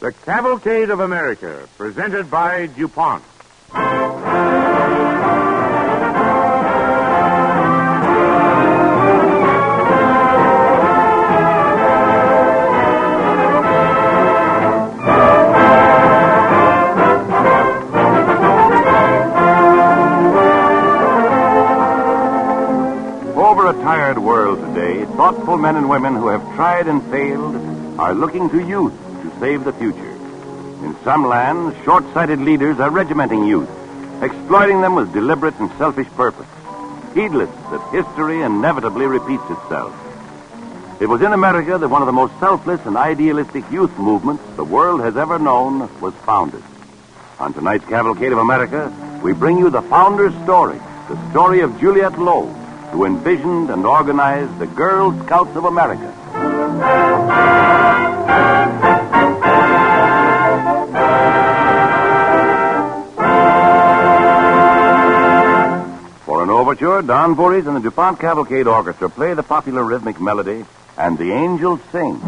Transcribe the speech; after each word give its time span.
The 0.00 0.12
Cavalcade 0.12 0.90
of 0.90 1.00
America, 1.00 1.68
presented 1.76 2.30
by 2.30 2.66
DuPont. 2.66 3.24
Over 23.34 23.66
a 23.66 23.72
tired 23.82 24.18
world 24.18 24.60
today, 24.60 25.04
thoughtful 25.16 25.56
men 25.56 25.74
and 25.74 25.90
women 25.90 26.14
who 26.14 26.28
have 26.28 26.44
tried 26.54 26.86
and 26.86 27.02
failed 27.10 27.56
are 27.98 28.14
looking 28.14 28.48
to 28.50 28.64
youth 28.64 29.07
to 29.22 29.40
save 29.40 29.64
the 29.64 29.72
future. 29.72 30.12
In 30.84 30.96
some 31.04 31.26
lands, 31.26 31.76
short 31.84 32.04
sighted 32.14 32.40
leaders 32.40 32.78
are 32.80 32.90
regimenting 32.90 33.46
youth, 33.46 33.68
exploiting 34.22 34.80
them 34.80 34.94
with 34.94 35.12
deliberate 35.12 35.58
and 35.58 35.70
selfish 35.78 36.08
purpose, 36.08 36.46
heedless 37.14 37.50
that 37.70 37.90
history 37.90 38.42
inevitably 38.42 39.06
repeats 39.06 39.44
itself. 39.50 39.94
It 41.00 41.08
was 41.08 41.22
in 41.22 41.32
America 41.32 41.78
that 41.78 41.88
one 41.88 42.02
of 42.02 42.06
the 42.06 42.12
most 42.12 42.38
selfless 42.40 42.80
and 42.84 42.96
idealistic 42.96 43.70
youth 43.70 43.96
movements 43.98 44.42
the 44.56 44.64
world 44.64 45.00
has 45.00 45.16
ever 45.16 45.38
known 45.38 45.88
was 46.00 46.14
founded. 46.26 46.62
On 47.38 47.52
tonight's 47.52 47.84
Cavalcade 47.84 48.32
of 48.32 48.38
America, 48.38 48.92
we 49.22 49.32
bring 49.32 49.58
you 49.58 49.70
the 49.70 49.82
founder's 49.82 50.34
story, 50.42 50.78
the 51.08 51.30
story 51.30 51.60
of 51.60 51.78
Juliette 51.78 52.18
Low, 52.18 52.46
who 52.92 53.04
envisioned 53.04 53.70
and 53.70 53.86
organized 53.86 54.58
the 54.58 54.66
Girl 54.66 55.12
Scouts 55.24 55.54
of 55.56 55.64
America. 55.64 56.14
Overture, 66.68 67.00
Don 67.00 67.34
Voorhees 67.34 67.66
and 67.66 67.76
the 67.76 67.80
DuPont 67.80 68.20
Cavalcade 68.20 68.66
Orchestra 68.66 69.08
play 69.08 69.32
the 69.32 69.42
popular 69.42 69.82
rhythmic 69.82 70.20
melody, 70.20 70.66
and 70.98 71.16
the 71.16 71.32
angels 71.32 71.80
sing. 71.90 72.20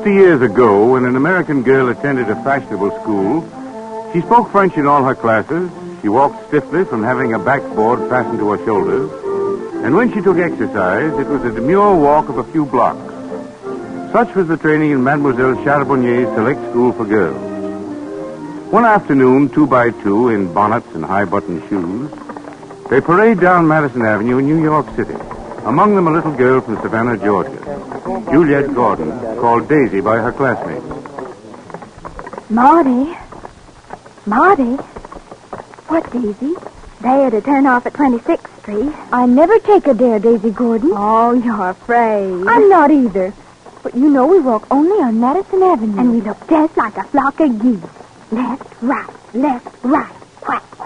Sixty 0.00 0.14
years 0.14 0.40
ago, 0.40 0.92
when 0.92 1.04
an 1.04 1.14
American 1.14 1.62
girl 1.62 1.90
attended 1.90 2.30
a 2.30 2.34
fashionable 2.42 2.90
school, 3.02 3.42
she 4.14 4.22
spoke 4.22 4.50
French 4.50 4.78
in 4.78 4.86
all 4.86 5.04
her 5.04 5.14
classes. 5.14 5.70
She 6.00 6.08
walked 6.08 6.48
stiffly 6.48 6.86
from 6.86 7.02
having 7.02 7.34
a 7.34 7.38
backboard 7.38 8.08
fastened 8.08 8.38
to 8.38 8.48
her 8.52 8.64
shoulders. 8.64 9.10
And 9.84 9.94
when 9.94 10.10
she 10.10 10.22
took 10.22 10.38
exercise, 10.38 11.12
it 11.18 11.26
was 11.26 11.44
a 11.44 11.52
demure 11.52 11.94
walk 11.94 12.30
of 12.30 12.38
a 12.38 12.44
few 12.44 12.64
blocks. 12.64 13.12
Such 14.10 14.34
was 14.34 14.48
the 14.48 14.56
training 14.56 14.92
in 14.92 15.04
Mademoiselle 15.04 15.56
Charbonnier's 15.56 16.34
select 16.34 16.60
school 16.70 16.92
for 16.92 17.04
girls. 17.04 17.36
One 18.72 18.86
afternoon, 18.86 19.50
two 19.50 19.66
by 19.66 19.90
two, 19.90 20.30
in 20.30 20.54
bonnets 20.54 20.94
and 20.94 21.04
high-button 21.04 21.68
shoes, 21.68 22.10
they 22.88 23.02
parade 23.02 23.38
down 23.38 23.68
Madison 23.68 24.00
Avenue 24.00 24.38
in 24.38 24.46
New 24.46 24.62
York 24.62 24.86
City. 24.96 25.12
Among 25.64 25.94
them 25.94 26.08
a 26.08 26.10
little 26.10 26.32
girl 26.32 26.60
from 26.60 26.80
Savannah, 26.82 27.16
Georgia, 27.16 27.58
Juliette 28.30 28.74
Gordon, 28.74 29.10
called 29.36 29.68
Daisy 29.68 30.00
by 30.00 30.16
her 30.18 30.32
classmates. 30.32 30.84
Marty. 32.50 33.16
Marty. 34.26 34.76
What, 35.88 36.10
Daisy? 36.12 36.54
There 37.00 37.30
to 37.30 37.40
turn 37.40 37.66
off 37.66 37.86
at 37.86 37.92
26th 37.94 38.60
Street. 38.60 38.92
I 39.12 39.26
never 39.26 39.58
take 39.60 39.86
a 39.86 39.94
dare, 39.94 40.18
Daisy 40.18 40.50
Gordon. 40.50 40.90
Oh, 40.92 41.32
you're 41.32 41.70
afraid. 41.70 42.46
I'm 42.46 42.68
not 42.68 42.90
either. 42.90 43.32
But 43.82 43.94
you 43.94 44.10
know 44.10 44.26
we 44.26 44.40
walk 44.40 44.66
only 44.70 45.02
on 45.02 45.20
Madison 45.20 45.62
Avenue. 45.62 45.98
And 45.98 46.12
we 46.12 46.20
look 46.20 46.36
just 46.48 46.76
like 46.76 46.96
a 46.96 47.04
flock 47.04 47.40
of 47.40 47.60
geese. 47.62 47.80
Left, 48.30 48.82
right, 48.82 49.34
left, 49.34 49.66
right. 49.82 50.12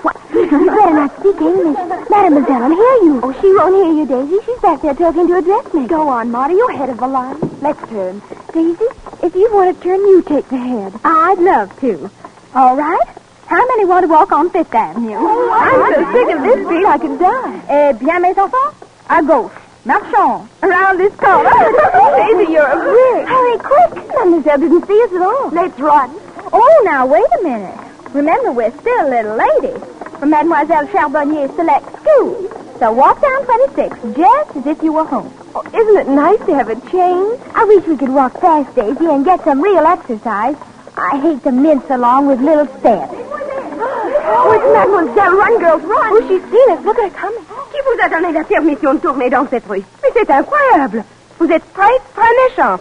Quack. 0.05 0.21
you 0.35 0.67
better 0.67 0.93
not 0.93 1.19
speak 1.19 1.41
English. 1.41 2.11
Mademoiselle 2.11 2.63
I'll 2.63 2.77
hear 2.77 2.97
you. 3.09 3.21
Oh, 3.23 3.33
she 3.41 3.49
won't 3.57 3.75
hear 3.75 3.93
you, 3.95 4.05
Daisy. 4.05 4.45
She's 4.45 4.61
back 4.61 4.83
there 4.83 4.93
talking 4.93 5.27
to 5.29 5.39
a 5.39 5.41
dressmaker. 5.41 5.89
Go 5.89 6.09
on, 6.09 6.31
Marty. 6.31 6.57
You're 6.57 6.77
head 6.77 6.91
of 6.91 6.99
the 6.99 7.09
line. 7.09 7.41
Let's 7.63 7.81
turn. 7.89 8.21
Daisy, 8.53 8.85
if 9.23 9.35
you 9.35 9.49
want 9.51 9.75
to 9.75 9.83
turn, 9.83 10.01
you 10.01 10.21
take 10.21 10.47
the 10.51 10.59
head. 10.59 10.93
I'd 11.05 11.39
love 11.39 11.81
to. 11.81 12.11
All 12.55 12.77
right. 12.77 13.09
How 13.47 13.67
many 13.67 13.87
want 13.87 14.05
to 14.05 14.09
walk 14.09 14.31
on 14.31 14.51
Fifth 14.51 14.75
Avenue? 14.75 15.17
I'm 15.17 15.95
so 15.95 16.13
sick 16.13 16.37
of 16.37 16.43
this 16.43 16.67
street 16.67 16.85
I 16.85 16.99
can 16.99 17.17
die. 17.17 17.63
Eh 17.71 17.93
bien, 17.95 18.21
mes 18.21 18.37
enfants, 18.37 18.77
à 19.09 19.27
gauche. 19.27 19.57
Marchons. 19.87 20.47
Around 20.63 20.99
this 20.99 21.15
corner. 21.17 21.49
Daisy, 22.21 22.53
you're 22.53 22.69
a 22.69 22.77
brick. 22.77 23.27
Hurry, 23.27 23.57
quick. 23.57 24.09
Mademoiselle 24.09 24.59
didn't 24.59 24.87
see 24.87 25.03
us 25.03 25.13
at 25.13 25.23
all. 25.23 25.49
Let's 25.49 25.81
run. 25.81 26.11
Oh, 26.53 26.83
now, 26.85 27.07
wait 27.07 27.25
a 27.41 27.43
minute. 27.43 27.81
Remember, 28.13 28.53
we're 28.53 28.71
still 28.79 29.09
little 29.09 29.37
ladies 29.37 29.94
from 30.25 30.31
Mademoiselle 30.31 30.87
Charbonnier's 30.87 31.55
select 31.55 31.85
school. 32.01 32.49
So 32.79 32.91
walk 32.93 33.21
down 33.21 33.45
26, 33.45 34.17
just 34.17 34.57
as 34.57 34.67
if 34.67 34.83
you 34.83 34.95
were 34.95 35.05
home. 35.05 35.31
Oh, 35.55 35.63
isn't 35.69 35.99
it 36.01 36.09
nice 36.09 36.39
to 36.47 36.55
have 36.55 36.71
a 36.71 36.81
change? 36.91 37.39
I 37.55 37.65
wish 37.65 37.85
we 37.85 37.99
could 37.99 38.09
walk 38.09 38.41
fast, 38.41 38.75
Daisy, 38.75 39.05
and 39.05 39.23
get 39.23 39.45
some 39.45 39.61
real 39.61 39.85
exercise. 39.85 40.57
I 40.97 41.21
hate 41.21 41.43
to 41.43 41.53
mince 41.53 41.85
along 41.91 42.29
with 42.29 42.41
little 42.41 42.67
steps. 42.79 43.13
Oh, 43.13 44.49
it's 44.57 44.69
Mademoiselle. 44.73 45.37
Run, 45.37 45.59
girls, 45.61 45.83
run. 45.83 46.09
Oh, 46.09 46.21
she's 46.27 46.45
seen 46.51 46.69
us. 46.73 46.83
Look 46.87 46.99
at 46.99 47.13
her 47.13 47.19
coming. 47.19 47.45
Qui 47.45 47.81
vous 47.85 48.01
a 48.03 48.09
donné 48.09 48.33
la 48.33 48.45
permission 48.45 48.95
de 48.95 49.01
tourner 49.01 49.29
dans 49.29 49.47
cette 49.51 49.67
rue 49.67 49.85
Mais 50.03 50.09
c'est 50.15 50.31
incroyable. 50.31 51.05
Vous 51.39 51.51
êtes 51.51 51.71
très, 51.75 51.99
très 52.17 52.33
méchante. 52.49 52.81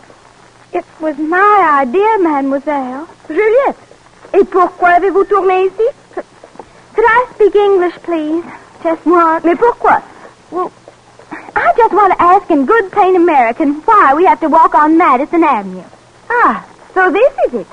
It 0.73 0.85
was 1.01 1.17
my 1.17 1.81
idea, 1.83 2.19
Mademoiselle. 2.19 3.03
Juliette, 3.27 3.83
et 4.33 4.45
pourquoi 4.45 4.91
avez-vous 4.91 5.25
tourné 5.25 5.65
ici 5.65 6.23
Could 6.93 7.05
I 7.05 7.25
speak 7.33 7.55
English, 7.55 7.95
please? 8.03 8.43
Just 8.83 9.05
once. 9.05 9.43
Mais 9.43 9.55
pourquoi 9.55 10.01
Well, 10.51 10.71
I 11.55 11.73
just 11.77 11.93
want 11.93 12.13
to 12.13 12.21
ask 12.21 12.49
in 12.51 12.65
good 12.65 12.91
plain 12.91 13.15
American 13.15 13.75
why 13.85 14.13
we 14.13 14.25
have 14.25 14.39
to 14.41 14.49
walk 14.49 14.75
on 14.75 14.97
Madison 14.97 15.43
Avenue. 15.43 15.83
Ah, 16.29 16.65
so 16.93 17.11
this 17.11 17.33
is 17.47 17.53
it. 17.61 17.67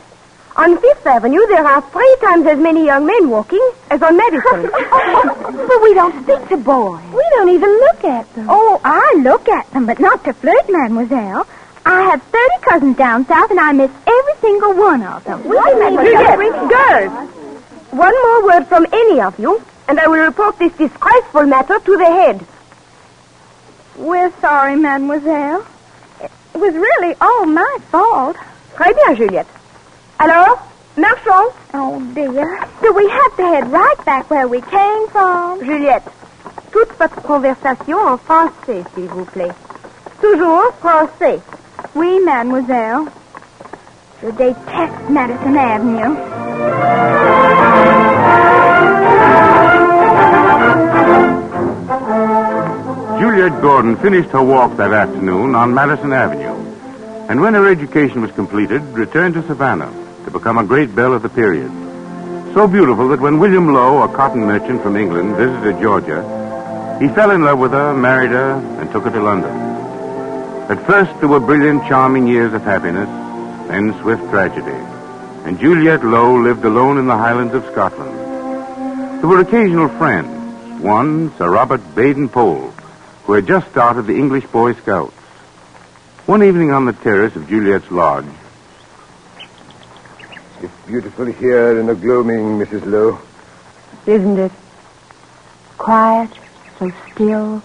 On 0.56 0.76
Fifth 0.78 1.06
Avenue, 1.06 1.46
there 1.46 1.67
are 1.67 1.81
three 1.81 2.17
times 2.20 2.46
as 2.46 2.58
many 2.58 2.84
young 2.84 3.06
men 3.06 3.31
walking 3.31 3.64
as 3.90 4.02
on 4.02 4.17
Madison. 4.17 4.62
but 5.69 5.82
we 5.82 5.94
don't 5.94 6.22
speak 6.22 6.49
to 6.49 6.56
boys. 6.56 7.02
We 7.12 7.25
don't 7.31 7.50
even 7.50 7.70
look 7.70 8.05
at 8.05 8.34
them. 8.34 8.46
Oh, 8.49 8.81
I 8.84 9.20
look 9.22 9.49
at 9.49 9.70
them, 9.72 9.87
but 9.87 9.99
not 9.99 10.25
to 10.25 10.32
flirt, 10.32 10.69
mademoiselle. 10.69 11.46
I 11.87 12.02
have 12.11 12.22
30 12.22 12.49
cousins 12.62 12.96
down 12.96 13.26
south, 13.26 13.50
and 13.50 13.61
I 13.61 13.72
miss 13.72 13.90
every 14.06 14.34
single 14.40 14.75
one 14.75 15.02
of 15.02 15.25
them. 15.25 15.43
Juliette, 15.43 16.69
girls, 16.69 17.31
one 17.91 18.15
more 18.25 18.45
word 18.45 18.67
from 18.67 18.87
any 18.93 19.21
of 19.21 19.39
you, 19.39 19.63
and 19.89 19.99
I 19.99 20.07
will 20.07 20.25
report 20.25 20.59
this 20.59 20.73
disgraceful 20.73 21.47
matter 21.47 21.79
to 21.79 21.97
the 21.97 22.07
head. 22.07 22.47
We're 23.97 24.33
sorry, 24.41 24.77
mademoiselle. 24.77 25.67
It 26.23 26.59
was 26.59 26.75
really 26.75 27.15
all 27.21 27.47
my 27.47 27.79
fault. 27.91 28.37
Très 28.75 28.95
bien, 28.95 29.17
Juliette. 29.17 29.49
Alors, 30.19 30.59
marchons. 30.97 31.53
Oh, 31.75 32.01
dear. 32.15 32.67
Do 32.83 32.93
we 32.93 33.09
have 33.09 33.37
to 33.37 33.43
head 33.43 33.71
right 33.71 34.05
back 34.05 34.31
where 34.31 34.49
we 34.49 34.61
came 34.61 35.09
from? 35.09 35.65
Juliette, 35.65 36.05
toute 36.73 36.93
votre 36.99 37.21
conversation 37.23 37.99
en 37.99 38.19
français, 38.19 38.85
s'il 38.95 39.09
vous 39.09 39.25
plaît. 39.27 39.55
Toujours 40.21 40.73
français. 40.81 41.41
Oui, 41.95 42.21
mademoiselle. 42.25 43.07
Je 44.22 44.31
déteste 44.32 45.08
Madison 45.08 45.56
Avenue. 45.56 46.14
Juliette 53.19 53.62
Gordon 53.62 53.96
finished 53.96 54.28
her 54.31 54.43
walk 54.43 54.76
that 54.76 54.93
afternoon 54.93 55.55
on 55.55 55.72
Madison 55.72 56.12
Avenue, 56.12 56.55
and 57.31 57.40
when 57.40 57.55
her 57.55 57.67
education 57.67 58.20
was 58.20 58.31
completed, 58.32 58.82
returned 58.93 59.32
to 59.34 59.43
Savannah 59.46 59.90
to 60.26 60.31
become 60.31 60.58
a 60.58 60.64
great 60.64 60.94
belle 60.94 61.14
of 61.14 61.22
the 61.22 61.31
period. 61.31 61.70
So 62.52 62.69
beautiful 62.69 63.08
that 63.08 63.20
when 63.20 63.38
William 63.38 63.72
Low, 63.72 64.02
a 64.02 64.08
cotton 64.08 64.43
merchant 64.43 64.82
from 64.82 64.96
England, 64.96 65.37
visited 65.37 65.81
Georgia, 65.81 66.20
he 67.00 67.08
fell 67.08 67.31
in 67.31 67.43
love 67.43 67.58
with 67.58 67.72
her, 67.72 67.94
married 67.94 68.32
her, 68.32 68.52
and 68.81 68.93
took 68.93 69.05
her 69.05 69.11
to 69.11 69.22
London. 69.22 69.56
At 70.69 70.87
first, 70.87 71.19
there 71.20 71.28
were 71.28 71.40
brilliant, 71.40 71.87
charming 71.88 72.26
years 72.26 72.52
of 72.52 72.62
happiness, 72.62 73.08
then 73.70 74.00
swift 74.02 74.22
tragedy. 74.31 74.76
And 75.44 75.58
Juliette 75.58 76.05
Low 76.05 76.37
lived 76.37 76.64
alone 76.64 76.99
in 76.99 77.06
the 77.06 77.17
highlands 77.17 77.55
of 77.55 77.64
Scotland. 77.67 78.17
There 79.20 79.28
were 79.28 79.40
occasional 79.40 79.88
friends. 79.88 80.82
One, 80.82 81.32
Sir 81.37 81.50
Robert 81.50 81.81
Baden 81.94 82.28
Powell, 82.28 82.70
who 83.25 83.34
had 83.34 83.46
just 83.46 83.70
started 83.70 84.06
the 84.06 84.17
English 84.17 84.46
Boy 84.46 84.74
Scouts. 84.74 85.15
One 86.27 86.43
evening 86.43 86.72
on 86.72 86.84
the 86.84 86.93
terrace 86.93 87.34
of 87.36 87.48
Juliette's 87.48 87.91
lodge, 87.91 88.27
It's 90.62 90.86
beautiful 90.86 91.27
here 91.27 91.79
in 91.81 91.86
the 91.86 91.94
gloaming, 91.94 92.58
Mrs. 92.58 92.84
Low. 92.84 93.19
Isn't 94.06 94.39
it? 94.39 94.53
Quiet, 95.79 96.31
so 96.79 96.93
still. 97.12 97.62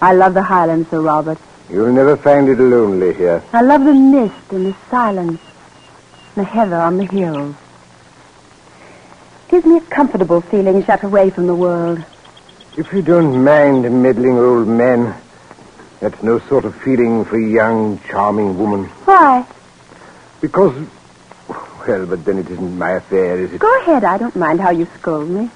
I 0.00 0.12
love 0.14 0.34
the 0.34 0.42
Highlands, 0.42 0.90
Sir 0.90 1.00
Robert. 1.00 1.38
You'll 1.72 1.90
never 1.90 2.18
find 2.18 2.50
it 2.50 2.58
lonely 2.58 3.14
here. 3.14 3.42
I 3.54 3.62
love 3.62 3.82
the 3.82 3.94
mist 3.94 4.52
and 4.52 4.66
the 4.66 4.76
silence, 4.90 5.40
the 6.34 6.44
heather 6.44 6.76
on 6.76 6.98
the 6.98 7.06
hills. 7.06 7.56
Gives 9.48 9.64
me 9.64 9.78
a 9.78 9.80
comfortable 9.80 10.42
feeling 10.42 10.84
shut 10.84 11.02
away 11.02 11.30
from 11.30 11.46
the 11.46 11.54
world. 11.54 12.04
If 12.76 12.92
you 12.92 13.00
don't 13.00 13.42
mind 13.42 14.02
meddling 14.02 14.36
old 14.36 14.68
men, 14.68 15.14
that's 16.00 16.22
no 16.22 16.40
sort 16.40 16.66
of 16.66 16.74
feeling 16.76 17.24
for 17.24 17.38
a 17.38 17.48
young, 17.48 17.98
charming 18.00 18.58
woman. 18.58 18.84
Why? 19.06 19.46
Because, 20.42 20.74
well, 21.48 22.04
but 22.04 22.22
then 22.26 22.36
it 22.36 22.50
isn't 22.50 22.76
my 22.76 22.92
affair, 22.92 23.40
is 23.40 23.50
it? 23.54 23.60
Go 23.60 23.80
ahead. 23.80 24.04
I 24.04 24.18
don't 24.18 24.36
mind 24.36 24.60
how 24.60 24.70
you 24.70 24.86
scold 24.98 25.30
me. 25.30 25.48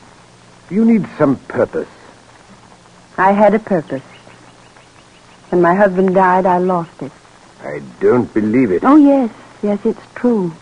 You 0.70 0.86
need 0.86 1.06
some 1.18 1.36
purpose. 1.36 1.88
I 3.18 3.32
had 3.32 3.54
a 3.54 3.58
purpose. 3.58 4.02
When 5.50 5.62
my 5.62 5.74
husband 5.74 6.14
died, 6.14 6.46
I 6.46 6.58
lost 6.58 7.02
it. 7.02 7.12
I 7.62 7.80
don't 8.00 8.32
believe 8.34 8.70
it. 8.72 8.82
Oh, 8.84 8.96
yes. 8.96 9.30
Yes, 9.62 9.78
it's 9.84 10.00
true. 10.14 10.52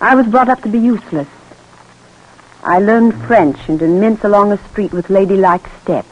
I 0.00 0.14
was 0.14 0.26
brought 0.26 0.48
up 0.48 0.62
to 0.62 0.68
be 0.68 0.78
useless. 0.78 1.28
I 2.62 2.78
learned 2.78 3.14
French 3.26 3.56
and 3.68 3.78
to 3.78 3.86
mince 3.86 4.24
along 4.24 4.52
a 4.52 4.68
street 4.68 4.92
with 4.92 5.10
ladylike 5.10 5.66
steps. 5.82 6.08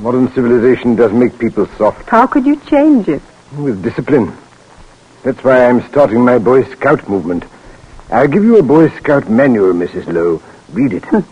Modern 0.00 0.30
civilization 0.32 0.96
does 0.96 1.12
make 1.12 1.38
people 1.38 1.66
soft 1.76 2.08
How 2.08 2.26
could 2.26 2.46
you 2.46 2.56
change 2.66 3.08
it? 3.08 3.22
with 3.56 3.82
discipline. 3.82 4.32
That's 5.22 5.42
why 5.42 5.66
I'm 5.66 5.80
starting 5.88 6.24
my 6.24 6.38
Boy 6.38 6.64
Scout 6.72 7.08
movement. 7.08 7.44
I'll 8.10 8.28
give 8.28 8.44
you 8.44 8.58
a 8.58 8.62
Boy 8.62 8.88
Scout 8.98 9.28
manual, 9.28 9.72
Mrs. 9.72 10.06
Low. 10.12 10.42
Read 10.72 10.92
it. 10.94 11.04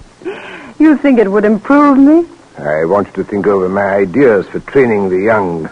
You 0.78 0.98
think 0.98 1.18
it 1.18 1.30
would 1.32 1.46
improve 1.46 1.96
me? 1.96 2.26
I 2.58 2.84
want 2.86 3.08
you 3.08 3.12
to 3.14 3.24
think 3.24 3.46
over 3.46 3.68
my 3.68 3.96
ideas 3.96 4.46
for 4.48 4.60
training 4.60 5.10
the 5.10 5.18
young. 5.18 5.66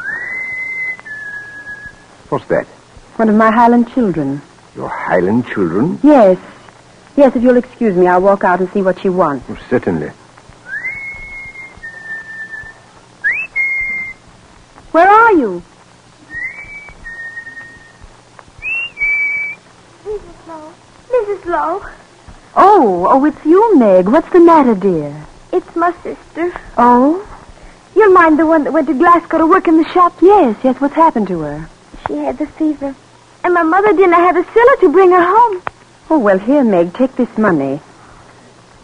What's 2.28 2.44
that? 2.46 2.66
One 3.16 3.28
of 3.30 3.36
my 3.36 3.50
Highland 3.50 3.90
children. 3.92 4.42
Your 4.76 4.88
Highland 4.88 5.46
children? 5.46 5.98
Yes. 6.02 6.38
Yes, 7.16 7.34
if 7.36 7.42
you'll 7.42 7.56
excuse 7.56 7.96
me, 7.96 8.06
I'll 8.06 8.20
walk 8.20 8.44
out 8.44 8.60
and 8.60 8.68
see 8.72 8.82
what 8.82 9.00
she 9.00 9.08
wants. 9.08 9.46
Oh, 9.48 9.58
certainly. 9.70 10.08
Where 14.90 15.08
are 15.08 15.32
you? 15.32 15.62
Mrs. 20.04 20.46
Low. 20.48 20.72
Mrs. 21.08 21.44
Low. 21.46 21.82
Oh, 22.56 23.06
oh, 23.08 23.24
it's 23.24 23.44
you, 23.44 23.78
Meg. 23.78 24.06
What's 24.06 24.30
the 24.30 24.40
matter, 24.40 24.74
dear? 24.74 25.26
It's 25.54 25.76
my 25.76 25.92
sister. 26.02 26.52
Oh? 26.76 27.24
You'll 27.94 28.12
mind 28.12 28.40
the 28.40 28.44
one 28.44 28.64
that 28.64 28.72
went 28.72 28.88
to 28.88 28.94
Glasgow 28.94 29.38
to 29.38 29.46
work 29.46 29.68
in 29.68 29.76
the 29.76 29.88
shop? 29.90 30.20
Yes, 30.20 30.56
yes. 30.64 30.80
What's 30.80 30.96
happened 30.96 31.28
to 31.28 31.38
her? 31.42 31.68
She 32.08 32.16
had 32.16 32.38
the 32.38 32.46
fever. 32.48 32.92
And 33.44 33.54
my 33.54 33.62
mother 33.62 33.92
didn't 33.92 34.14
have 34.14 34.36
a 34.36 34.42
siller 34.52 34.76
to 34.80 34.88
bring 34.90 35.12
her 35.12 35.22
home. 35.22 35.62
Oh, 36.10 36.18
well, 36.18 36.40
here, 36.40 36.64
Meg, 36.64 36.92
take 36.94 37.14
this 37.14 37.38
money. 37.38 37.80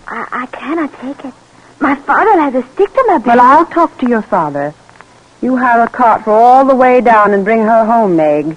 I, 0.07 0.29
I 0.31 0.47
cannot 0.47 0.93
take 1.01 1.25
it. 1.25 1.35
My 1.81 1.97
father'll 1.97 2.39
have 2.39 2.53
to 2.53 2.63
stick 2.75 2.93
to 2.93 3.05
my 3.09 3.19
back. 3.19 3.27
Well, 3.27 3.41
I'll 3.41 3.67
talk 3.67 3.99
to 3.99 4.09
your 4.09 4.23
father. 4.23 4.73
You 5.43 5.57
hire 5.57 5.83
a 5.83 5.89
cart 5.89 6.23
for 6.23 6.31
all 6.31 6.65
the 6.65 6.77
way 6.77 7.01
down 7.01 7.35
and 7.35 7.45
bring 7.45 7.63
her 7.63 7.85
home, 7.85 8.15
Meg. 8.15 8.57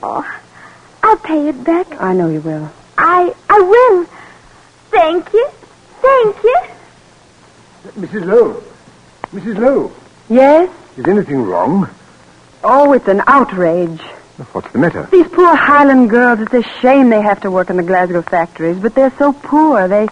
Oh, 0.00 0.24
I'll 1.02 1.16
pay 1.16 1.48
it 1.48 1.64
back. 1.64 2.00
I 2.00 2.12
know 2.12 2.28
you 2.28 2.40
will. 2.40 2.70
I 2.96 3.34
I 3.50 3.60
will. 3.60 4.04
Thank 4.90 5.32
you. 5.32 5.48
Thank 6.00 6.44
you. 6.44 6.71
Mrs. 7.84 8.24
Low. 8.24 8.62
Mrs. 9.32 9.58
Low. 9.58 9.92
Yes? 10.28 10.70
Is 10.96 11.06
anything 11.06 11.42
wrong? 11.42 11.88
Oh, 12.62 12.92
it's 12.92 13.08
an 13.08 13.22
outrage. 13.26 14.00
What's 14.52 14.70
the 14.72 14.78
matter? 14.78 15.08
These 15.10 15.28
poor 15.28 15.54
Highland 15.54 16.10
girls, 16.10 16.40
it's 16.40 16.54
a 16.54 16.62
shame 16.80 17.10
they 17.10 17.20
have 17.20 17.40
to 17.42 17.50
work 17.50 17.70
in 17.70 17.76
the 17.76 17.82
Glasgow 17.82 18.22
factories, 18.22 18.78
but 18.78 18.94
they're 18.94 19.12
so 19.18 19.32
poor. 19.32 19.88
They 19.88 20.08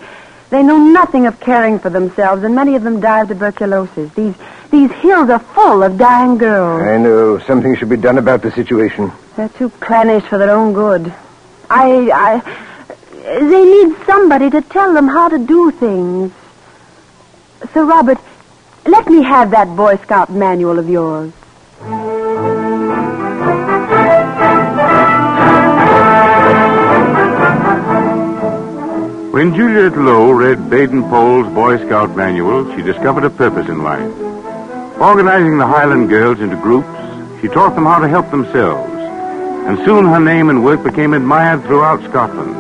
they 0.51 0.63
know 0.65 0.79
nothing 0.79 1.27
of 1.27 1.39
caring 1.39 1.79
for 1.79 1.91
themselves, 1.91 2.43
and 2.43 2.55
many 2.55 2.75
of 2.75 2.83
them 2.83 3.01
die 3.01 3.23
of 3.23 3.29
tuberculosis. 3.29 4.13
These 4.15 4.35
these 4.71 4.91
hills 4.91 5.31
are 5.31 5.39
full 5.39 5.83
of 5.83 5.97
dying 5.97 6.39
girls. 6.39 6.83
I 6.83 6.99
know. 6.99 7.39
Something 7.39 7.77
should 7.77 7.89
be 7.89 7.97
done 7.97 8.19
about 8.19 8.43
the 8.43 8.51
situation. 8.53 9.11
They're 9.37 9.49
too 9.49 9.71
clannish 9.71 10.25
for 10.25 10.39
their 10.39 10.51
own 10.51 10.73
good. 10.73 11.13
I 11.71 12.11
I 12.13 13.39
they 13.41 13.65
need 13.65 13.97
somebody 14.07 14.51
to 14.51 14.61
tell 14.61 14.93
them 14.93 15.09
how 15.09 15.29
to 15.29 15.39
do 15.39 15.71
things. 15.71 16.33
Sir 17.73 17.85
Robert, 17.85 18.19
let 18.87 19.07
me 19.07 19.23
have 19.23 19.51
that 19.51 19.77
Boy 19.77 19.97
Scout 19.97 20.31
manual 20.31 20.79
of 20.79 20.89
yours. 20.89 21.31
When 29.33 29.55
Juliette 29.55 29.97
Low 29.97 30.33
read 30.33 30.69
Baden 30.69 31.03
Powell's 31.05 31.53
Boy 31.55 31.77
Scout 31.87 32.17
manual, 32.17 32.75
she 32.75 32.83
discovered 32.83 33.25
a 33.25 33.31
purpose 33.31 33.69
in 33.69 33.83
life. 33.83 34.11
Organizing 35.01 35.59
the 35.59 35.67
Highland 35.67 36.09
girls 36.09 36.41
into 36.41 36.57
groups, 36.57 36.89
she 37.41 37.49
taught 37.49 37.75
them 37.75 37.85
how 37.85 38.01
to 38.01 38.09
help 38.09 38.31
themselves. 38.31 38.93
And 38.93 39.79
soon 39.85 40.07
her 40.07 40.21
name 40.21 40.51
and 40.51 40.65
work 40.65 40.83
became 40.83 41.13
admired 41.13 41.63
throughout 41.65 42.03
Scotland. 42.11 42.57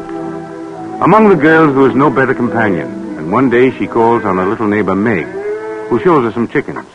Among 1.02 1.28
the 1.28 1.36
girls, 1.36 1.74
there 1.74 1.82
was 1.82 1.94
no 1.94 2.10
better 2.10 2.34
companion. 2.34 3.09
And 3.20 3.30
one 3.30 3.50
day 3.50 3.70
she 3.76 3.86
calls 3.86 4.24
on 4.24 4.38
her 4.38 4.46
little 4.46 4.66
neighbor 4.66 4.94
Meg, 4.94 5.26
who 5.90 6.00
shows 6.00 6.24
her 6.24 6.32
some 6.32 6.48
chickens. 6.48 6.86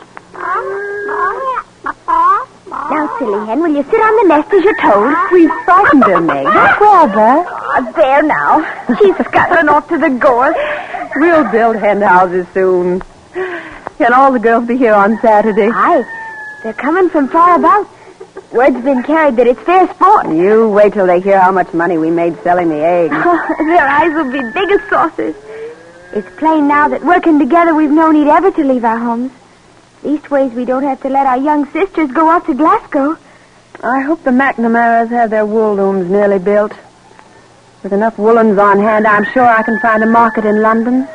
Now, 2.67 3.15
silly 3.19 3.45
hen, 3.45 3.59
will 3.61 3.75
you 3.75 3.83
sit 3.83 4.01
on 4.01 4.15
the 4.23 4.27
nest 4.29 4.51
as 4.51 4.63
you're 4.63 4.81
told? 4.81 5.15
We've 5.31 5.51
frightened 5.65 6.03
her, 6.05 6.19
Meg. 6.19 6.45
Don't 6.45 6.79
bother. 6.79 7.47
Uh, 7.47 7.91
there 7.91 8.23
now. 8.23 8.63
She's 8.97 9.15
scattering 9.27 9.69
off 9.69 9.87
to 9.89 9.99
the 9.99 10.09
gorse. 10.09 10.57
We'll 11.15 11.51
build 11.51 11.75
hen 11.75 12.01
houses 12.01 12.47
soon. 12.55 13.03
Can 13.99 14.11
all 14.11 14.31
the 14.31 14.39
girls 14.39 14.67
be 14.67 14.77
here 14.77 14.95
on 14.95 15.19
Saturday? 15.21 15.69
Aye. 15.71 16.05
They're 16.63 16.73
coming 16.73 17.09
from 17.09 17.27
far 17.27 17.55
about. 17.55 17.87
Word's 18.51 18.83
been 18.83 19.03
carried 19.03 19.35
that 19.35 19.45
it's 19.45 19.61
fair 19.61 19.87
sport. 19.93 20.27
You 20.29 20.69
wait 20.69 20.93
till 20.93 21.05
they 21.05 21.19
hear 21.19 21.39
how 21.39 21.51
much 21.51 21.71
money 21.71 21.99
we 21.99 22.09
made 22.09 22.41
selling 22.41 22.69
the 22.69 22.83
eggs. 22.83 23.13
Their 23.59 23.87
eyes 23.87 24.11
will 24.11 24.31
be 24.31 24.41
big 24.41 24.71
as 24.71 24.89
saucers. 24.89 25.35
It's 26.15 26.33
plain 26.37 26.69
now 26.69 26.87
that 26.87 27.03
working 27.03 27.39
together 27.39 27.75
we've 27.75 27.91
no 27.91 28.09
need 28.09 28.27
ever 28.27 28.49
to 28.49 28.63
leave 28.63 28.85
our 28.85 28.97
homes. 28.97 29.33
Leastways, 30.01 30.53
we 30.53 30.63
don't 30.63 30.83
have 30.83 31.01
to 31.01 31.09
let 31.09 31.27
our 31.27 31.35
young 31.35 31.65
sisters 31.73 32.09
go 32.09 32.29
off 32.29 32.45
to 32.45 32.53
Glasgow. 32.53 33.17
I 33.83 33.99
hope 33.99 34.23
the 34.23 34.31
McNamaras 34.31 35.09
have 35.09 35.29
their 35.29 35.45
wool 35.45 35.75
looms 35.75 36.09
nearly 36.09 36.39
built. 36.39 36.71
With 37.83 37.91
enough 37.91 38.17
woolens 38.17 38.57
on 38.57 38.79
hand, 38.79 39.05
I'm 39.05 39.25
sure 39.33 39.43
I 39.43 39.61
can 39.63 39.77
find 39.81 40.03
a 40.03 40.05
market 40.05 40.45
in 40.45 40.61
London. 40.61 41.05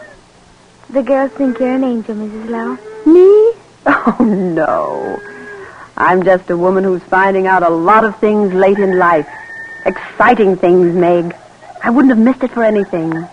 The 0.91 1.03
girls 1.03 1.33
think 1.33 1.59
you're 1.59 1.77
an 1.77 1.85
angel, 1.85 2.15
Mrs. 2.17 2.51
Low. 2.51 2.79
Me? 3.11 3.55
Oh, 3.87 4.23
no. 4.23 5.19
I'm 5.97 6.23
just 6.25 6.51
a 6.51 6.57
woman 6.59 6.85
who's 6.85 7.03
finding 7.05 7.47
out 7.47 7.63
a 7.63 7.71
lot 7.71 8.05
of 8.05 8.19
things 8.19 8.53
late 8.53 8.79
in 8.79 8.99
life. 8.99 9.27
Exciting 9.87 10.57
things, 10.57 10.95
Meg. 10.95 11.35
I 11.83 11.89
wouldn't 11.89 12.15
have 12.15 12.23
missed 12.23 12.45
it 12.45 12.51
for 12.51 12.63
anything. 12.63 13.27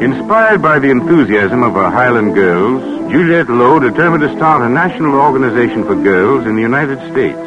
Inspired 0.00 0.62
by 0.62 0.78
the 0.78 0.88
enthusiasm 0.88 1.62
of 1.62 1.74
her 1.74 1.90
Highland 1.90 2.34
girls, 2.34 3.12
Juliette 3.12 3.50
Low 3.50 3.78
determined 3.78 4.22
to 4.22 4.34
start 4.34 4.62
a 4.62 4.68
national 4.70 5.14
organization 5.14 5.84
for 5.84 5.94
girls 5.94 6.46
in 6.46 6.56
the 6.56 6.62
United 6.62 6.98
States. 7.12 7.38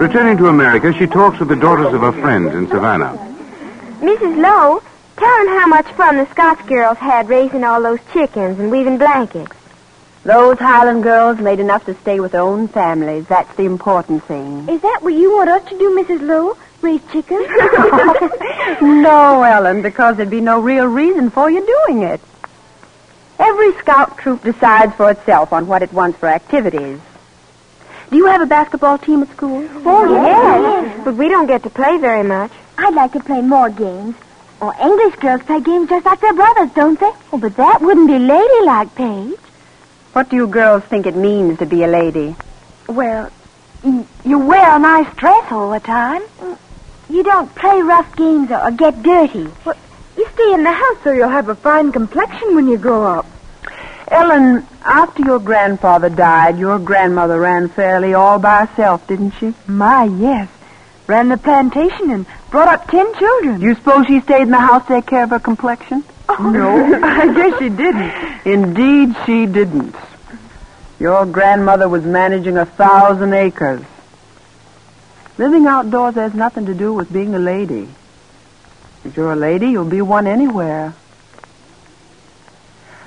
Returning 0.00 0.36
to 0.38 0.48
America, 0.48 0.92
she 0.92 1.06
talks 1.06 1.38
with 1.38 1.48
the 1.48 1.54
daughters 1.54 1.94
of 1.94 2.00
her 2.00 2.10
friends 2.10 2.52
in 2.52 2.66
Savannah. 2.66 3.16
Mrs. 4.00 4.36
Low, 4.36 4.82
tell 5.16 5.36
them 5.38 5.60
how 5.60 5.68
much 5.68 5.86
fun 5.92 6.16
the 6.16 6.26
Scotch 6.32 6.66
girls 6.66 6.98
had 6.98 7.28
raising 7.28 7.62
all 7.62 7.80
those 7.80 8.00
chickens 8.12 8.58
and 8.58 8.68
weaving 8.72 8.98
blankets. 8.98 9.52
Those 10.24 10.58
Highland 10.58 11.04
girls 11.04 11.38
made 11.38 11.60
enough 11.60 11.84
to 11.86 11.94
stay 12.00 12.18
with 12.18 12.32
their 12.32 12.40
own 12.40 12.66
families. 12.66 13.28
That's 13.28 13.54
the 13.54 13.66
important 13.66 14.24
thing. 14.24 14.68
Is 14.68 14.82
that 14.82 14.98
what 15.02 15.14
you 15.14 15.36
want 15.36 15.50
us 15.50 15.68
to 15.68 15.78
do, 15.78 15.96
Mrs. 15.96 16.22
Low? 16.22 16.56
Raise 16.86 17.00
chickens? 17.10 17.48
no, 18.80 19.42
Ellen, 19.42 19.82
because 19.82 20.16
there'd 20.16 20.30
be 20.30 20.40
no 20.40 20.60
real 20.60 20.86
reason 20.86 21.30
for 21.30 21.50
you 21.50 21.66
doing 21.66 22.02
it. 22.04 22.20
Every 23.40 23.72
scout 23.78 24.18
troop 24.18 24.44
decides 24.44 24.94
for 24.94 25.10
itself 25.10 25.52
on 25.52 25.66
what 25.66 25.82
it 25.82 25.92
wants 25.92 26.16
for 26.18 26.28
activities. 26.28 27.00
Do 28.10 28.16
you 28.16 28.26
have 28.26 28.40
a 28.40 28.46
basketball 28.46 28.98
team 28.98 29.22
at 29.24 29.30
school? 29.30 29.68
Oh, 29.84 30.14
yes. 30.14 31.00
But 31.04 31.16
we 31.16 31.28
don't 31.28 31.48
get 31.48 31.64
to 31.64 31.70
play 31.70 31.98
very 31.98 32.22
much. 32.22 32.52
I'd 32.78 32.94
like 32.94 33.12
to 33.14 33.20
play 33.20 33.40
more 33.40 33.68
games. 33.68 34.14
Oh, 34.62 34.72
English 34.80 35.16
girls 35.20 35.42
play 35.42 35.60
games 35.60 35.88
just 35.88 36.06
like 36.06 36.20
their 36.20 36.34
brothers, 36.34 36.70
don't 36.72 37.00
they? 37.00 37.10
Oh, 37.32 37.38
but 37.38 37.56
that 37.56 37.80
wouldn't 37.82 38.06
be 38.06 38.18
ladylike, 38.20 38.94
Paige. 38.94 39.34
What 40.12 40.30
do 40.30 40.36
you 40.36 40.46
girls 40.46 40.84
think 40.84 41.06
it 41.06 41.16
means 41.16 41.58
to 41.58 41.66
be 41.66 41.82
a 41.82 41.88
lady? 41.88 42.36
Well, 42.88 43.30
y- 43.82 44.06
you 44.24 44.38
wear 44.38 44.76
a 44.76 44.78
nice 44.78 45.12
dress 45.16 45.50
all 45.50 45.72
the 45.72 45.80
time. 45.80 46.22
Mm, 46.40 46.58
You 47.08 47.22
don't 47.22 47.54
play 47.54 47.80
rough 47.82 48.14
games 48.16 48.50
or, 48.50 48.60
or 48.62 48.70
get 48.70 49.02
dirty. 49.02 49.48
Well, 49.64 49.76
you 50.16 50.26
stay 50.34 50.52
in 50.54 50.64
the 50.64 50.72
house 50.72 50.96
so 51.04 51.12
you'll 51.12 51.28
have 51.28 51.48
a 51.48 51.54
fine 51.54 51.92
complexion 51.92 52.54
when 52.54 52.66
you 52.68 52.78
grow 52.78 53.04
up. 53.06 53.26
Ellen, 54.08 54.66
after 54.84 55.22
your 55.22 55.40
grandfather 55.40 56.08
died, 56.08 56.58
your 56.58 56.78
grandmother 56.78 57.40
ran 57.40 57.68
fairly 57.68 58.14
all 58.14 58.38
by 58.38 58.66
herself, 58.66 59.06
didn't 59.06 59.32
she? 59.32 59.52
My, 59.66 60.04
yes. 60.04 60.48
Ran 61.06 61.28
the 61.28 61.36
plantation 61.36 62.10
and 62.10 62.26
brought 62.50 62.68
up 62.68 62.88
ten 62.88 63.12
children. 63.14 63.60
Do 63.60 63.66
you 63.66 63.74
suppose 63.74 64.06
she 64.06 64.20
stayed 64.20 64.42
in 64.42 64.50
the 64.50 64.58
house 64.58 64.82
to 64.86 64.94
take 64.94 65.06
care 65.06 65.24
of 65.24 65.30
her 65.30 65.38
complexion? 65.38 66.04
Oh. 66.28 66.50
No, 66.50 67.00
I 67.04 67.32
guess 67.32 67.58
she 67.58 67.68
didn't. 67.68 68.12
Indeed, 68.44 69.16
she 69.24 69.46
didn't. 69.46 69.94
Your 70.98 71.26
grandmother 71.26 71.88
was 71.88 72.04
managing 72.04 72.56
a 72.56 72.64
thousand 72.66 73.34
acres. 73.34 73.82
Living 75.38 75.66
outdoors 75.66 76.14
has 76.14 76.34
nothing 76.34 76.66
to 76.66 76.74
do 76.74 76.92
with 76.92 77.12
being 77.12 77.34
a 77.34 77.38
lady. 77.38 77.88
If 79.04 79.16
you're 79.16 79.32
a 79.32 79.36
lady, 79.36 79.68
you'll 79.68 79.84
be 79.84 80.02
one 80.02 80.26
anywhere. 80.26 80.94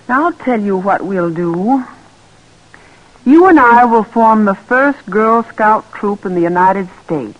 Now, 0.07 0.25
I'll 0.25 0.33
tell 0.33 0.59
you 0.59 0.77
what 0.77 1.01
we'll 1.01 1.33
do. 1.33 1.83
You 3.25 3.47
and 3.47 3.59
I 3.59 3.85
will 3.85 4.03
form 4.03 4.45
the 4.45 4.55
first 4.55 5.05
Girl 5.09 5.43
Scout 5.43 5.91
troop 5.91 6.25
in 6.25 6.35
the 6.35 6.41
United 6.41 6.87
States. 7.03 7.37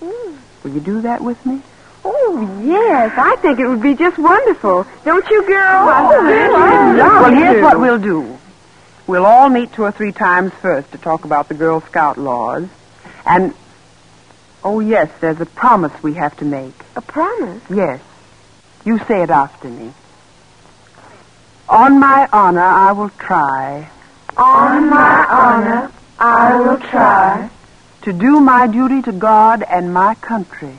Will 0.00 0.70
you 0.70 0.80
do 0.80 1.00
that 1.02 1.20
with 1.22 1.44
me? 1.44 1.60
Oh, 2.04 2.60
yes. 2.64 3.12
I 3.16 3.36
think 3.36 3.58
it 3.58 3.66
would 3.66 3.82
be 3.82 3.94
just 3.94 4.18
wonderful. 4.18 4.86
Don't 5.04 5.28
you, 5.28 5.46
girls? 5.46 5.88
Oh, 5.92 6.22
well, 6.24 7.34
here's 7.34 7.62
what 7.62 7.78
we'll 7.80 7.98
do. 7.98 8.38
We'll 9.06 9.26
all 9.26 9.48
meet 9.48 9.72
two 9.72 9.82
or 9.82 9.92
three 9.92 10.12
times 10.12 10.52
first 10.54 10.90
to 10.92 10.98
talk 10.98 11.24
about 11.24 11.48
the 11.48 11.54
Girl 11.54 11.80
Scout 11.80 12.16
laws. 12.16 12.68
And, 13.26 13.54
oh, 14.64 14.80
yes, 14.80 15.10
there's 15.20 15.40
a 15.40 15.46
promise 15.46 15.92
we 16.02 16.14
have 16.14 16.36
to 16.38 16.44
make. 16.44 16.74
A 16.96 17.00
promise? 17.00 17.62
Yes. 17.70 18.00
You 18.84 18.98
say 18.98 19.22
it 19.22 19.30
after 19.30 19.68
me. 19.68 19.92
On 21.68 21.98
my 21.98 22.28
honor, 22.32 22.60
I 22.60 22.92
will 22.92 23.10
try 23.10 23.88
On 24.36 24.88
my 24.88 25.26
honor, 25.28 25.92
I 26.18 26.58
will 26.58 26.78
try 26.78 27.50
to 28.02 28.12
do 28.12 28.40
my 28.40 28.66
duty 28.66 29.02
to 29.02 29.12
God 29.12 29.62
and 29.62 29.92
my 29.92 30.14
country, 30.16 30.74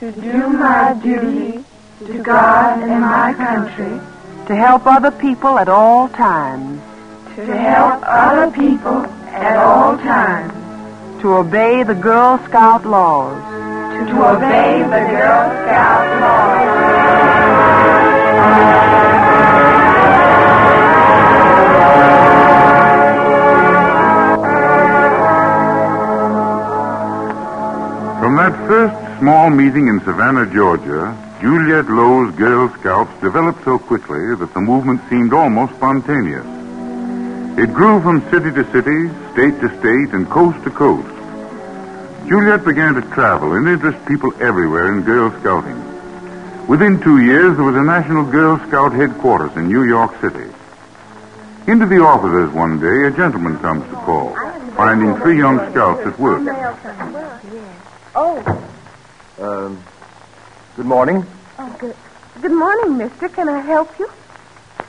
to 0.00 0.10
do 0.12 0.48
my 0.48 0.94
duty 0.94 1.64
to 2.06 2.22
God 2.22 2.82
and 2.82 3.00
my 3.00 3.34
country, 3.34 4.00
to 4.46 4.56
help 4.56 4.86
other 4.86 5.10
people 5.10 5.58
at 5.58 5.68
all 5.68 6.08
times, 6.08 6.80
to 7.36 7.44
help 7.44 8.02
other 8.04 8.50
people 8.50 9.04
at 9.28 9.56
all 9.56 9.96
times, 9.98 10.52
To 11.20 11.34
obey 11.34 11.82
the 11.82 11.94
Girl 11.94 12.38
Scout 12.44 12.86
laws. 12.86 13.42
to 14.08 14.24
obey 14.24 14.82
the 14.82 15.02
Girl 15.10 15.50
Scout 15.50 16.20
laws. 16.20 16.68
From 28.20 28.36
that 28.36 28.54
first 28.68 29.18
small 29.18 29.50
meeting 29.50 29.88
in 29.88 30.00
Savannah, 30.04 30.46
Georgia, 30.46 31.16
Juliette 31.40 31.88
Low's 31.90 32.32
Girl 32.36 32.68
Scouts 32.78 33.10
developed 33.20 33.64
so 33.64 33.78
quickly 33.78 34.36
that 34.36 34.54
the 34.54 34.60
movement 34.60 35.00
seemed 35.10 35.32
almost 35.32 35.74
spontaneous. 35.74 36.46
It 37.58 37.74
grew 37.74 38.00
from 38.00 38.22
city 38.30 38.52
to 38.52 38.64
city, 38.70 39.10
state 39.38 39.60
to 39.60 39.68
state, 39.78 40.12
and 40.14 40.28
coast 40.28 40.60
to 40.64 40.70
coast. 40.70 41.06
Juliette 42.26 42.64
began 42.64 42.94
to 42.94 43.02
travel 43.14 43.52
and 43.52 43.68
interest 43.68 44.04
people 44.04 44.32
everywhere 44.42 44.92
in 44.92 45.02
Girl 45.02 45.30
Scouting. 45.38 45.78
Within 46.66 47.00
two 47.00 47.20
years, 47.22 47.54
there 47.54 47.64
was 47.64 47.76
a 47.76 47.84
National 47.84 48.24
Girl 48.24 48.58
Scout 48.66 48.92
headquarters 48.92 49.56
in 49.56 49.68
New 49.68 49.84
York 49.84 50.20
City. 50.20 50.52
Into 51.68 51.86
the 51.86 52.02
offices 52.02 52.52
one 52.52 52.80
day, 52.80 53.06
a 53.06 53.12
gentleman 53.12 53.56
comes 53.60 53.84
to 53.90 53.94
call, 54.02 54.34
finding 54.74 55.14
three 55.20 55.38
young 55.38 55.58
scouts 55.70 56.04
at 56.04 56.18
work. 56.18 56.40
Um, 59.38 59.80
good 60.74 60.86
morning. 60.86 61.24
Oh, 61.60 61.76
good. 61.78 61.94
Good 62.42 62.50
morning, 62.50 62.96
mister. 62.98 63.28
Can 63.28 63.48
I 63.48 63.60
help 63.60 63.96
you? 64.00 64.10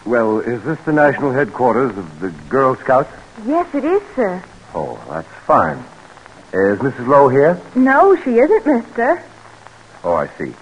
Well, 0.08 0.40
is 0.40 0.64
this 0.64 0.80
the 0.86 0.94
national 0.94 1.34
headquarters 1.34 1.96
of 1.96 2.20
the 2.20 2.32
Girl 2.50 2.76
Scouts? 2.78 3.12
Yes, 3.46 3.74
it 3.74 3.86
is, 3.86 4.02
sir. 4.16 4.44
Oh, 4.74 5.00
that's 5.10 5.28
fine. 5.46 5.78
Is 6.52 6.80
Mrs. 6.80 7.08
Low 7.08 7.30
here? 7.30 7.62
No, 7.76 8.16
she 8.24 8.32
isn't, 8.38 8.66
mister. 8.66 9.24
Oh, 10.04 10.14
I 10.14 10.28
see. 10.38 10.54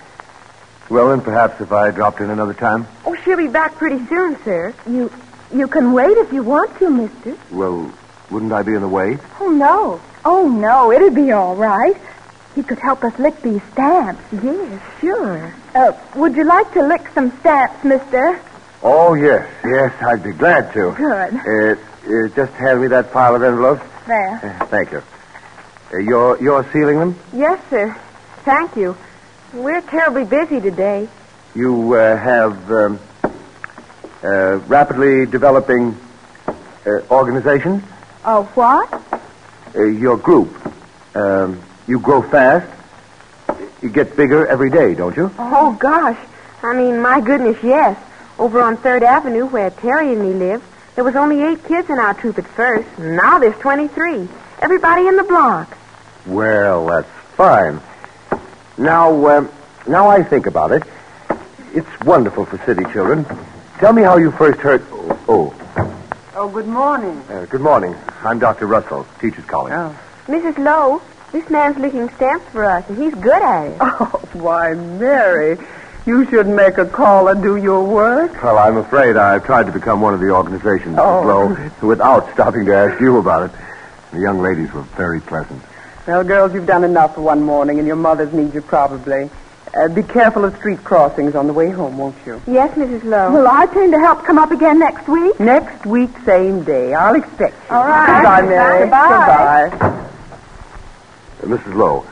Well, 0.90 1.10
then 1.10 1.22
perhaps 1.22 1.60
if 1.62 1.72
I 1.72 1.92
dropped 1.92 2.20
in 2.22 2.30
another 2.30 2.54
time. 2.54 2.88
Oh, 3.06 3.16
she'll 3.24 3.38
be 3.38 3.48
back 3.48 3.76
pretty 3.76 4.06
soon, 4.08 4.42
sir. 4.44 4.74
You 4.88 5.12
you 5.54 5.68
can 5.68 5.94
wait 5.94 6.18
if 6.18 6.34
you 6.34 6.44
want 6.44 6.78
to, 6.80 6.90
mister. 6.90 7.38
Well, 7.52 7.92
wouldn't 8.30 8.52
I 8.52 8.64
be 8.64 8.74
in 8.74 8.82
the 8.82 8.88
way? 8.88 9.18
Oh, 9.40 9.50
no. 9.50 10.02
Oh, 10.26 10.48
no, 10.50 10.92
it'll 10.92 11.10
be 11.10 11.32
all 11.32 11.56
right. 11.56 11.96
He 12.56 12.64
could 12.64 12.80
help 12.80 13.04
us 13.04 13.18
lick 13.20 13.42
these 13.42 13.62
stamps. 13.74 14.22
Yes, 14.32 14.82
sure. 15.00 15.54
Uh, 15.76 15.94
would 16.16 16.36
you 16.36 16.44
like 16.44 16.74
to 16.74 16.86
lick 16.86 17.08
some 17.14 17.32
stamps, 17.40 17.84
mister? 17.84 18.40
Oh, 18.84 19.14
yes, 19.14 19.48
yes, 19.64 19.94
I'd 20.02 20.24
be 20.24 20.32
glad 20.34 20.74
to. 20.74 20.92
Good. 20.92 21.36
Uh, 21.36 21.82
uh, 22.08 22.28
just 22.36 22.52
hand 22.54 22.82
me 22.82 22.88
that 22.88 23.12
pile 23.12 23.36
of 23.36 23.44
envelopes. 23.44 23.84
There. 24.08 24.60
Uh, 24.62 24.66
thank 24.68 24.92
you. 24.92 25.00
Uh, 25.94 25.98
you're 26.00 26.42
you're 26.42 26.64
sealing 26.72 27.00
them? 27.00 27.20
Yes, 27.34 27.60
sir. 27.70 27.96
Thank 28.46 28.76
you. 28.76 28.96
We're 29.54 29.82
terribly 29.82 30.26
busy 30.26 30.60
today. 30.62 31.08
You 31.56 31.94
uh, 31.94 32.18
have 32.18 32.72
um, 32.72 33.00
uh, 34.24 34.58
rapidly 34.68 35.26
developing 35.26 35.98
uh, 36.48 36.90
organizations. 37.12 37.84
Oh, 38.26 38.44
what? 38.56 38.94
Uh, 39.76 39.84
your 39.84 40.18
group. 40.18 40.50
Um, 41.16 41.62
you 41.88 42.00
grow 42.00 42.22
fast. 42.30 42.74
You 43.82 43.90
get 43.90 44.16
bigger 44.16 44.48
every 44.48 44.70
day, 44.70 44.96
don't 44.96 45.16
you? 45.16 45.32
Oh, 45.38 45.78
gosh. 45.80 46.18
I 46.64 46.74
mean, 46.76 47.02
my 47.02 47.22
goodness, 47.22 47.58
yes. 47.64 47.98
Over 48.40 48.62
on 48.62 48.78
Third 48.78 49.04
Avenue, 49.04 49.46
where 49.46 49.70
Terry 49.70 50.14
and 50.14 50.22
me 50.22 50.34
live, 50.34 50.64
there 50.98 51.04
was 51.04 51.16
only 51.16 51.44
eight 51.44 51.64
kids 51.66 51.92
in 51.92 52.00
our 52.00 52.16
troop 52.16 52.40
at 52.40 52.48
first. 52.48 52.88
Now 52.98 53.38
there's 53.38 53.56
23. 53.60 54.28
Everybody 54.64 55.06
in 55.08 55.16
the 55.16 55.24
block. 55.24 55.78
Well, 56.26 56.88
that's 56.88 57.08
fine. 57.36 57.80
Now, 58.80 59.28
um, 59.38 59.52
now 59.88 60.08
I 60.10 60.24
think 60.24 60.48
about 60.48 60.72
it. 60.72 60.82
It's 61.76 62.00
wonderful 62.04 62.46
for 62.48 62.58
city 62.66 62.84
children. 62.92 63.26
Tell 63.78 63.94
me 63.94 64.02
how 64.02 64.18
you 64.18 64.32
first 64.32 64.60
heard. 64.60 64.84
Oh, 65.30 65.54
Oh, 66.36 66.50
good 66.50 66.68
morning. 66.68 67.22
uh, 67.30 67.46
good 67.46 67.62
morning. 67.62 67.96
I'm 68.24 68.40
Dr. 68.40 68.66
Russell, 68.66 69.06
Teachers 69.22 69.46
College. 69.46 69.74
Oh. 69.76 69.96
Mrs. 70.26 70.58
Low, 70.58 71.00
this 71.32 71.48
man's 71.52 71.78
licking 71.78 72.10
stamps 72.16 72.46
for 72.52 72.66
us, 72.66 72.84
and 72.90 72.98
he's 72.98 73.14
good 73.14 73.42
at 73.44 73.66
it. 73.68 73.78
Oh, 73.82 74.20
why, 74.34 74.74
Mary, 74.74 75.58
you 76.08 76.26
should 76.30 76.48
make 76.48 76.78
a 76.78 76.86
call 76.86 77.28
and 77.28 77.44
do 77.44 77.58
your 77.58 77.84
work. 77.84 78.42
Well, 78.42 78.58
I'm 78.58 78.78
afraid 78.78 79.18
I've 79.18 79.46
tried 79.46 79.66
to 79.66 79.72
become 79.72 80.00
one 80.02 80.14
of 80.14 80.22
the 80.22 80.30
organizations, 80.30 80.96
Mrs. 80.96 81.24
Oh. 81.24 81.28
Low, 81.28 81.88
without 81.88 82.32
stopping 82.34 82.66
to 82.66 82.74
ask 82.74 83.00
you 83.02 83.18
about 83.18 83.50
it. 83.52 83.58
The 84.14 84.20
young 84.20 84.40
ladies 84.40 84.72
were 84.72 84.84
very 84.96 85.20
pleasant. 85.20 85.62
Well, 86.08 86.24
girls, 86.24 86.54
you've 86.54 86.66
done 86.66 86.86
enough 86.86 87.16
for 87.16 87.22
one 87.22 87.44
morning, 87.44 87.78
and 87.78 87.86
your 87.86 87.98
mothers 87.98 88.32
need 88.32 88.54
you 88.54 88.62
probably. 88.62 89.30
Uh, 89.76 89.90
be 89.90 90.02
careful 90.02 90.46
of 90.46 90.56
street 90.56 90.82
crossings 90.86 91.36
on 91.36 91.46
the 91.46 91.52
way 91.54 91.70
home, 91.70 91.98
won't 91.98 92.16
you? 92.26 92.42
Yes, 92.48 92.74
Mrs. 92.78 93.04
Low. 93.04 93.34
Will 93.34 93.48
I 93.48 93.66
turn 93.66 93.92
to 93.92 94.00
help 94.00 94.24
come 94.24 94.38
up 94.38 94.52
again 94.52 94.80
next 94.80 95.10
week? 95.10 95.38
Next 95.42 95.86
week, 95.86 96.10
same 96.26 96.64
day. 96.64 96.94
I'll 96.94 97.16
expect 97.16 97.54
you. 97.70 97.76
All 97.76 97.86
right. 97.86 98.22
Goodbye, 98.22 98.42
Mary. 98.44 98.80
Goodbye. 98.84 99.70
Goodbye. 99.70 99.88
Uh, 101.44 101.46
Mrs. 101.46 101.76
Low, 101.76 102.06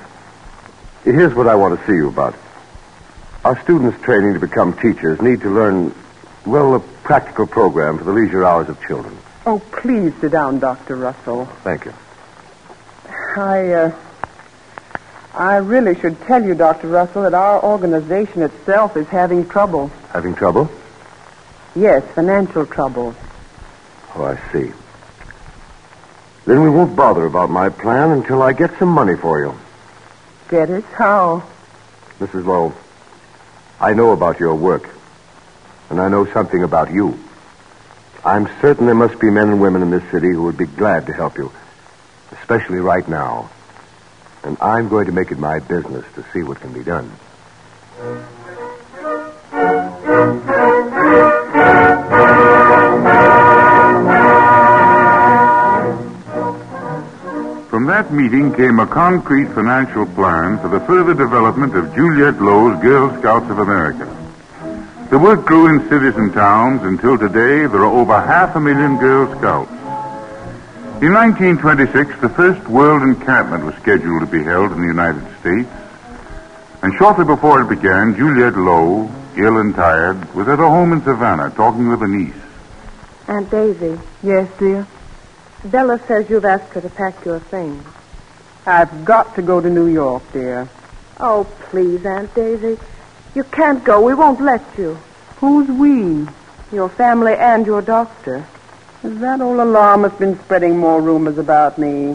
here's 1.06 1.34
what 1.34 1.48
I 1.48 1.56
want 1.56 1.80
to 1.80 1.88
see 1.88 1.94
you 1.94 2.10
about. 2.10 2.36
Our 3.46 3.62
students 3.62 4.02
training 4.02 4.34
to 4.34 4.40
become 4.40 4.74
teachers 4.74 5.22
need 5.22 5.42
to 5.42 5.52
learn, 5.52 5.94
well, 6.48 6.74
a 6.74 6.80
practical 6.80 7.46
program 7.46 8.00
for 8.00 8.04
the 8.04 8.12
leisure 8.12 8.44
hours 8.44 8.70
of 8.70 8.82
children. 8.88 9.16
Oh, 9.46 9.60
please 9.60 10.14
sit 10.20 10.32
down, 10.32 10.58
Dr. 10.58 10.96
Russell. 10.96 11.46
Thank 11.64 11.86
you. 11.86 11.94
I, 13.38 13.72
uh, 13.72 13.96
I 15.36 15.58
really 15.58 15.94
should 15.94 16.20
tell 16.22 16.44
you, 16.44 16.56
Dr. 16.56 16.88
Russell, 16.88 17.22
that 17.22 17.36
our 17.36 17.62
organization 17.64 18.42
itself 18.42 18.98
is 18.98 19.06
having 19.10 19.48
trouble. 19.48 19.92
Having 20.10 20.34
trouble? 20.34 20.72
Yes, 21.76 22.04
financial 22.16 22.66
trouble. 22.66 23.14
Oh, 24.16 24.24
I 24.24 24.38
see. 24.52 24.72
Then 26.46 26.64
we 26.64 26.70
won't 26.72 26.96
bother 26.96 27.28
about 27.28 27.52
my 27.52 27.70
plan 27.70 28.10
until 28.10 28.42
I 28.42 28.54
get 28.54 28.80
some 28.80 28.90
money 28.90 29.16
for 29.16 29.38
you. 29.40 29.54
Get 30.50 30.72
it? 30.72 30.84
How? 30.86 31.44
Mrs. 32.20 32.44
Low, 32.46 32.74
I 33.80 33.94
know 33.94 34.12
about 34.12 34.40
your 34.40 34.56
work, 34.56 34.90
and 35.90 36.00
I 36.00 36.08
know 36.08 36.26
something 36.32 36.64
about 36.64 36.92
you. 36.92 37.20
I'm 38.24 38.48
certain 38.62 38.86
there 38.86 38.96
must 38.96 39.20
be 39.20 39.30
men 39.30 39.50
and 39.50 39.62
women 39.62 39.82
in 39.82 39.92
this 39.92 40.04
city 40.12 40.30
who 40.30 40.44
would 40.44 40.58
be 40.58 40.66
glad 40.66 41.06
to 41.08 41.14
help 41.14 41.38
you, 41.38 41.52
especially 42.32 42.80
right 42.80 43.08
now. 43.08 43.50
And 44.44 44.58
I'm 44.62 44.88
going 44.90 45.08
to 45.08 45.12
make 45.12 45.32
it 45.32 45.38
my 45.38 45.60
business 45.60 46.06
to 46.16 46.26
see 46.34 46.42
what 46.44 46.60
can 46.60 46.72
be 46.74 46.84
done. 46.84 47.12
From 57.76 57.88
that 57.88 58.10
meeting 58.10 58.54
came 58.54 58.80
a 58.80 58.88
concrete 58.88 59.50
financial 59.50 60.06
plan 60.06 60.58
for 60.60 60.70
the 60.70 60.80
further 60.80 61.14
development 61.14 61.76
of 61.76 61.94
Juliette 61.94 62.42
Low's 62.42 62.82
Girl 62.82 63.10
Scouts 63.20 63.50
of 63.50 63.60
America. 63.60 64.08
The 65.12 65.20
work 65.20 65.44
grew 65.44 65.68
in 65.68 65.90
cities 65.90 66.16
and 66.16 66.32
towns 66.32 66.84
until 66.84 67.18
today 67.18 67.68
there 67.68 67.84
are 67.84 67.92
over 68.00 68.18
half 68.18 68.56
a 68.56 68.62
million 68.62 68.98
Girl 68.98 69.28
Scouts. 69.38 69.70
In 71.04 71.12
1926, 71.12 72.22
the 72.22 72.30
first 72.30 72.66
World 72.70 73.02
Encampment 73.04 73.66
was 73.66 73.76
scheduled 73.76 74.22
to 74.22 74.26
be 74.26 74.42
held 74.42 74.72
in 74.72 74.80
the 74.80 74.88
United 74.88 75.28
States. 75.42 75.68
And 76.82 76.94
shortly 76.98 77.26
before 77.26 77.62
it 77.62 77.68
began, 77.68 78.16
Juliette 78.16 78.56
Low, 78.56 79.12
ill 79.36 79.58
and 79.58 79.76
tired, 79.76 80.34
was 80.34 80.48
at 80.48 80.60
her 80.60 80.70
home 80.70 80.94
in 80.94 81.04
Savannah 81.04 81.50
talking 81.50 81.90
with 81.90 82.02
a 82.04 82.08
niece. 82.08 82.42
Aunt 83.28 83.52
Daisy, 83.52 84.00
Yes, 84.24 84.50
dear? 84.58 84.88
Bella 85.66 86.00
says 86.08 86.30
you've 86.30 86.46
asked 86.46 86.74
her 86.74 86.82
to 86.82 86.90
pack 86.90 87.26
your 87.26 87.40
things. 87.40 87.84
I've 88.66 89.04
got 89.04 89.36
to 89.36 89.42
go 89.42 89.60
to 89.60 89.70
New 89.70 89.88
York, 89.88 90.24
dear. 90.32 90.70
Oh, 91.20 91.48
please, 91.70 92.06
Aunt 92.06 92.34
Daisy. 92.36 92.78
You 93.34 93.44
can't 93.46 93.84
go. 93.84 94.02
We 94.02 94.14
won't 94.14 94.42
let 94.42 94.62
you. 94.78 94.98
Who's 95.38 95.68
we? 95.68 96.28
Your 96.72 96.90
family 96.90 97.34
and 97.34 97.66
your 97.66 97.82
doctor. 97.82 98.46
Is 99.04 99.20
That 99.20 99.42
old 99.42 99.60
alarmist 99.60 100.20
been 100.20 100.40
spreading 100.40 100.78
more 100.78 101.02
rumors 101.02 101.38
about 101.38 101.78
me. 101.78 102.14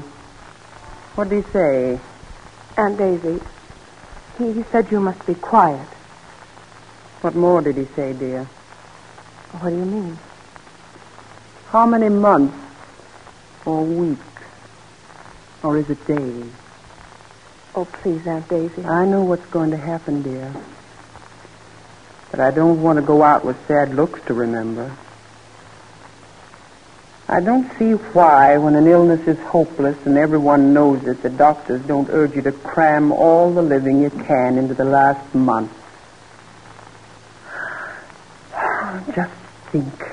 What 1.15 1.29
did 1.29 1.45
he 1.45 1.51
say? 1.53 2.01
Aunt 2.77 2.99
Daisy, 2.99 3.41
he, 4.39 4.53
he 4.53 4.63
said 4.71 4.91
you 4.91 5.01
must 5.01 5.27
be 5.27 5.35
quiet. 5.35 5.87
What 7.21 7.35
more 7.35 7.61
did 7.61 7.77
he 7.77 7.85
say, 7.97 8.13
dear? 8.13 8.45
What 9.59 9.71
do 9.71 9.77
you 9.77 9.85
mean? 9.85 10.19
How 11.69 11.85
many 11.85 12.09
months? 12.09 12.70
Or 13.71 13.85
weeks? 13.85 14.21
Or 15.63 15.77
is 15.77 15.89
it 15.89 16.05
days? 16.05 16.51
Oh, 17.73 17.85
please, 17.85 18.27
Aunt 18.27 18.49
Daisy. 18.49 18.85
I 18.85 19.07
know 19.07 19.23
what's 19.23 19.47
going 19.47 19.71
to 19.71 19.77
happen, 19.77 20.23
dear. 20.23 20.53
But 22.33 22.41
I 22.41 22.51
don't 22.51 22.83
want 22.83 22.99
to 22.99 23.03
go 23.03 23.23
out 23.23 23.45
with 23.45 23.57
sad 23.69 23.95
looks 23.95 24.21
to 24.27 24.35
remember. 24.35 24.91
I 27.29 27.39
don't 27.39 27.71
see 27.79 27.93
why, 27.93 28.59
when 28.59 28.75
an 28.75 28.89
illness 28.89 29.29
is 29.29 29.39
hopeless 29.39 30.05
and 30.05 30.19
everyone 30.19 30.75
knows 30.75 31.07
it, 31.07 31.23
the 31.23 31.31
doctors 31.31 31.81
don't 31.83 32.11
urge 32.11 32.35
you 32.35 32.43
to 32.43 32.53
cram 32.53 33.13
all 33.13 33.53
the 33.55 33.63
living 33.63 34.03
you 34.03 34.11
can 34.11 34.59
into 34.59 34.75
the 34.75 34.85
last 34.85 35.33
month. 35.33 35.71
Just 39.15 39.31
think. 39.71 40.10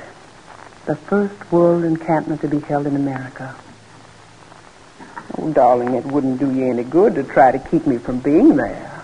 The 0.88 0.96
first 0.96 1.52
world 1.52 1.84
encampment 1.84 2.40
to 2.42 2.48
be 2.48 2.60
held 2.60 2.88
in 2.88 2.96
America. 2.96 3.54
Oh, 5.38 5.52
darling, 5.52 5.96
it 5.96 6.06
wouldn't 6.06 6.40
do 6.40 6.50
you 6.50 6.72
any 6.72 6.86
good 6.86 7.16
to 7.16 7.24
try 7.24 7.52
to 7.52 7.60
keep 7.60 7.86
me 7.86 7.98
from 7.98 8.20
being 8.20 8.56
there. 8.56 9.04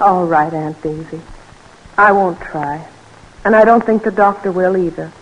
All 0.00 0.24
right, 0.24 0.50
Aunt 0.50 0.80
Daisy. 0.82 1.20
I 1.98 2.12
won't 2.12 2.40
try. 2.40 2.88
And 3.44 3.54
I 3.54 3.66
don't 3.66 3.84
think 3.84 4.04
the 4.04 4.10
doctor 4.10 4.50
will 4.50 4.74
either. 4.74 5.12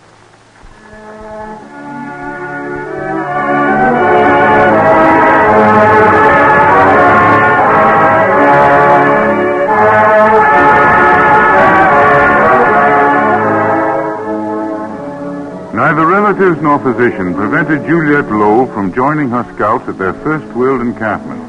Relatives 16.35 16.61
nor 16.61 16.79
physician 16.79 17.33
prevented 17.33 17.87
Juliette 17.87 18.29
Low 18.29 18.65
from 18.65 18.93
joining 18.93 19.29
her 19.29 19.45
scouts 19.55 19.87
at 19.87 19.97
their 19.97 20.11
first 20.15 20.45
world 20.53 20.81
encampment. 20.81 21.41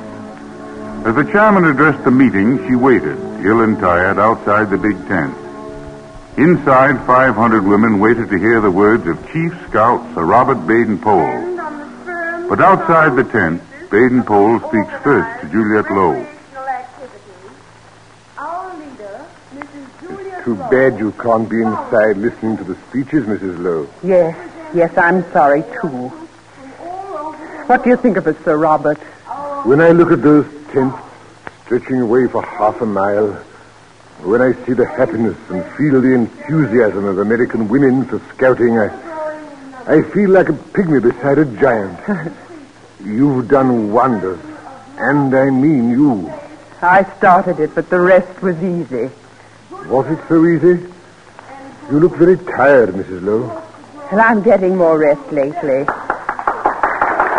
As 1.05 1.17
the 1.17 1.25
chairman 1.25 1.65
addressed 1.65 2.05
the 2.05 2.13
meeting, 2.13 2.65
she 2.69 2.77
waited, 2.77 3.19
ill 3.45 3.63
and 3.63 3.77
tired, 3.81 4.17
outside 4.17 4.71
the 4.71 4.79
big 4.79 4.97
tent. 5.09 5.35
Inside, 6.37 7.05
500 7.05 7.65
women 7.65 7.99
waited 7.99 8.31
to 8.31 8.39
hear 8.39 8.61
the 8.61 8.71
words 8.71 9.09
of 9.09 9.21
Chief 9.33 9.53
Scout 9.69 10.15
Sir 10.15 10.25
Robert 10.25 10.65
Baden-Powell. 10.69 11.57
But 12.49 12.61
outside 12.61 13.17
the 13.17 13.25
tent, 13.25 13.63
Baden-Powell 13.91 14.61
speaks 14.69 15.03
first 15.03 15.41
to 15.41 15.49
Juliette 15.49 15.91
Low. 15.91 16.25
Too 20.45 20.55
bad 20.71 20.97
you 21.01 21.11
can't 21.11 21.49
be 21.49 21.61
inside 21.61 22.19
listening 22.19 22.57
to 22.59 22.63
the 22.63 22.77
speeches, 22.89 23.27
Mrs. 23.27 23.59
Low. 23.59 23.89
Yes, 24.05 24.37
yes, 24.77 24.97
I'm 24.99 25.25
sorry, 25.33 25.63
too. 25.81 26.09
What 27.67 27.83
do 27.83 27.91
you 27.91 27.97
think 27.97 28.19
of 28.19 28.27
it, 28.27 28.37
Sir 28.45 28.57
Robert? 28.57 28.99
When 29.65 29.81
I 29.81 29.91
look 29.91 30.13
at 30.13 30.23
those 30.23 30.47
tents 30.73 30.97
stretching 31.65 32.01
away 32.01 32.29
for 32.29 32.43
half 32.43 32.81
a 32.83 32.87
mile, 32.87 33.33
when 34.23 34.43
I 34.43 34.53
see 34.65 34.75
the 34.75 34.87
happiness 34.87 35.37
and 35.49 35.65
feel 35.77 36.01
the 36.01 36.15
enthusiasm 36.15 37.07
of 37.07 37.19
American 37.19 37.69
women 37.69 38.05
for 38.05 38.21
scouting, 38.35 38.79
I, 38.79 38.89
I 39.87 40.03
feel 40.03 40.31
like 40.31 40.51
a 40.51 40.53
pygmy 40.53 41.03
beside 41.03 41.39
a 41.39 41.45
giant. 41.59 41.99
You've 43.05 43.49
done 43.49 43.93
wonders, 43.93 44.41
and 44.99 45.35
I 45.35 45.51
mean 45.51 45.91
you. 45.91 46.33
I 46.83 47.03
started 47.17 47.61
it, 47.61 47.75
but 47.75 47.89
the 47.89 48.01
rest 48.01 48.43
was 48.43 48.57
easy. 48.63 49.11
Was 49.87 50.07
it 50.07 50.19
so 50.29 50.45
easy? 50.45 50.87
You 51.91 52.01
look 52.01 52.17
very 52.17 52.37
tired, 52.37 52.91
Mrs. 52.91 53.23
Low. 53.23 53.66
Well, 54.13 54.21
I'm 54.21 54.43
getting 54.43 54.77
more 54.77 54.99
rest 54.99 55.33
lately. 55.33 55.85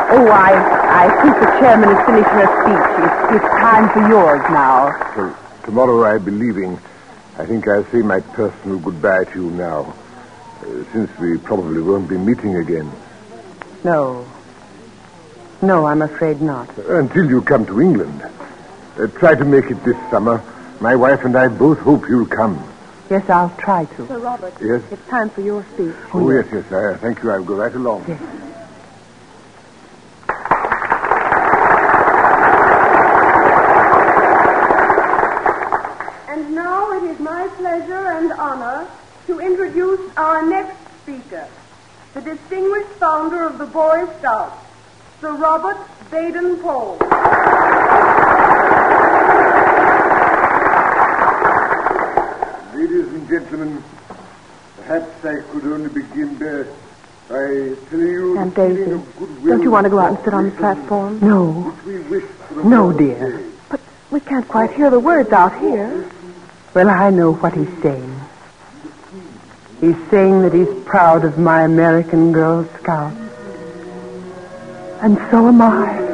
Oh, 0.09 0.27
I, 0.29 0.51
I 1.05 1.21
think 1.21 1.35
the 1.39 1.59
chairman 1.59 1.89
has 1.95 2.05
finished 2.05 2.29
her 2.29 2.47
speech. 2.61 2.87
It's, 3.05 3.35
it's 3.35 3.51
time 3.61 3.89
for 3.93 4.07
yours 4.09 4.41
now. 4.49 4.89
Well, 5.15 5.37
tomorrow 5.63 6.03
I'll 6.03 6.19
be 6.19 6.31
leaving. 6.31 6.77
I 7.37 7.45
think 7.45 7.67
I'll 7.67 7.85
say 7.91 7.99
my 7.99 8.19
personal 8.19 8.79
goodbye 8.79 9.23
to 9.31 9.43
you 9.43 9.51
now, 9.51 9.93
uh, 10.61 10.65
since 10.91 11.09
we 11.19 11.37
probably 11.37 11.81
won't 11.81 12.09
be 12.09 12.17
meeting 12.17 12.57
again. 12.57 12.91
No. 13.83 14.25
No, 15.61 15.85
I'm 15.85 16.01
afraid 16.01 16.41
not. 16.41 16.69
Until 16.77 17.29
you 17.29 17.41
come 17.41 17.65
to 17.67 17.79
England. 17.81 18.21
Uh, 18.21 19.07
try 19.19 19.35
to 19.35 19.45
make 19.45 19.65
it 19.71 19.81
this 19.85 19.95
summer. 20.11 20.43
My 20.81 20.95
wife 20.95 21.23
and 21.23 21.37
I 21.37 21.47
both 21.47 21.79
hope 21.79 22.07
you'll 22.09 22.25
come. 22.27 22.57
Yes, 23.09 23.29
I'll 23.29 23.55
try 23.57 23.85
to. 23.85 24.07
Sir 24.07 24.19
Robert, 24.19 24.53
Yes? 24.61 24.81
it's 24.91 25.07
time 25.07 25.29
for 25.29 25.41
your 25.41 25.63
speech. 25.73 25.95
Oh, 26.13 26.29
yes, 26.29 26.45
yes. 26.51 26.65
I 26.71 26.97
thank 26.97 27.23
you. 27.23 27.31
I'll 27.31 27.43
go 27.43 27.55
right 27.55 27.73
along. 27.73 28.03
Yes. 28.07 28.21
And 36.29 36.53
now 36.53 36.91
it 36.91 37.03
is 37.03 37.19
my 37.19 37.47
pleasure 37.57 38.11
and 38.11 38.31
honor 38.33 38.87
to 39.27 39.39
introduce 39.39 40.15
our 40.17 40.45
next 40.47 40.77
speaker, 41.01 41.47
the 42.13 42.21
distinguished 42.21 42.89
founder 42.99 43.43
of 43.43 43.57
the 43.57 43.65
Boy 43.65 44.05
Scouts, 44.19 44.55
Sir 45.21 45.33
Robert 45.33 45.77
Baden 46.11 46.59
Powell. 46.61 46.97
Ladies 52.73 53.07
and 53.13 53.16
gentlemen, 53.27 53.83
perhaps 54.77 55.25
I 55.25 55.41
could 55.51 55.63
only 55.65 55.89
begin 55.89 56.35
by, 56.35 56.63
by 57.29 57.75
telling 57.89 58.07
you... 58.07 58.37
Aunt 58.37 58.55
the 58.55 58.61
feeling 58.61 58.75
Daisy, 58.75 58.91
of 58.91 59.15
goodwill 59.17 59.53
don't 59.53 59.63
you 59.63 59.71
want 59.71 59.85
to 59.85 59.89
go 59.89 59.99
out 59.99 60.09
and 60.09 60.17
and 60.17 60.25
sit 60.25 60.33
on 60.33 60.45
the 60.45 60.51
platform? 60.51 61.19
No. 61.21 61.75
we 61.85 61.99
wish 62.01 62.23
No, 62.63 62.91
dear. 62.93 63.31
today. 63.37 63.49
But 63.69 63.81
we 64.11 64.19
can't 64.21 64.47
quite 64.47 64.71
hear 64.73 64.89
the 64.89 64.99
words 64.99 65.31
out 65.31 65.57
here. 65.59 66.09
Well, 66.73 66.89
I 66.89 67.09
know 67.09 67.33
what 67.33 67.53
he's 67.53 67.81
saying. 67.81 68.13
He's 69.81 69.97
saying 70.09 70.41
that 70.41 70.53
he's 70.53 70.83
proud 70.85 71.23
of 71.25 71.37
my 71.37 71.63
American 71.63 72.31
Girl 72.31 72.67
Scouts. 72.79 73.15
And 75.01 75.17
so 75.29 75.47
am 75.47 75.61
I. 75.61 75.67
I 75.99 76.06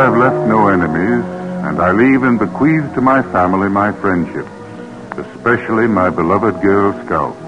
I 0.00 0.04
have 0.04 0.16
left 0.16 0.48
no 0.48 0.68
enemies, 0.68 1.22
and 1.68 1.78
I 1.78 1.92
leave 1.92 2.22
and 2.22 2.38
bequeath 2.38 2.94
to 2.94 3.02
my 3.02 3.20
family 3.20 3.68
my 3.68 3.92
friendships, 3.92 4.48
especially 5.18 5.88
my 5.88 6.08
beloved 6.08 6.62
Girl 6.62 6.94
Scouts. 7.04 7.38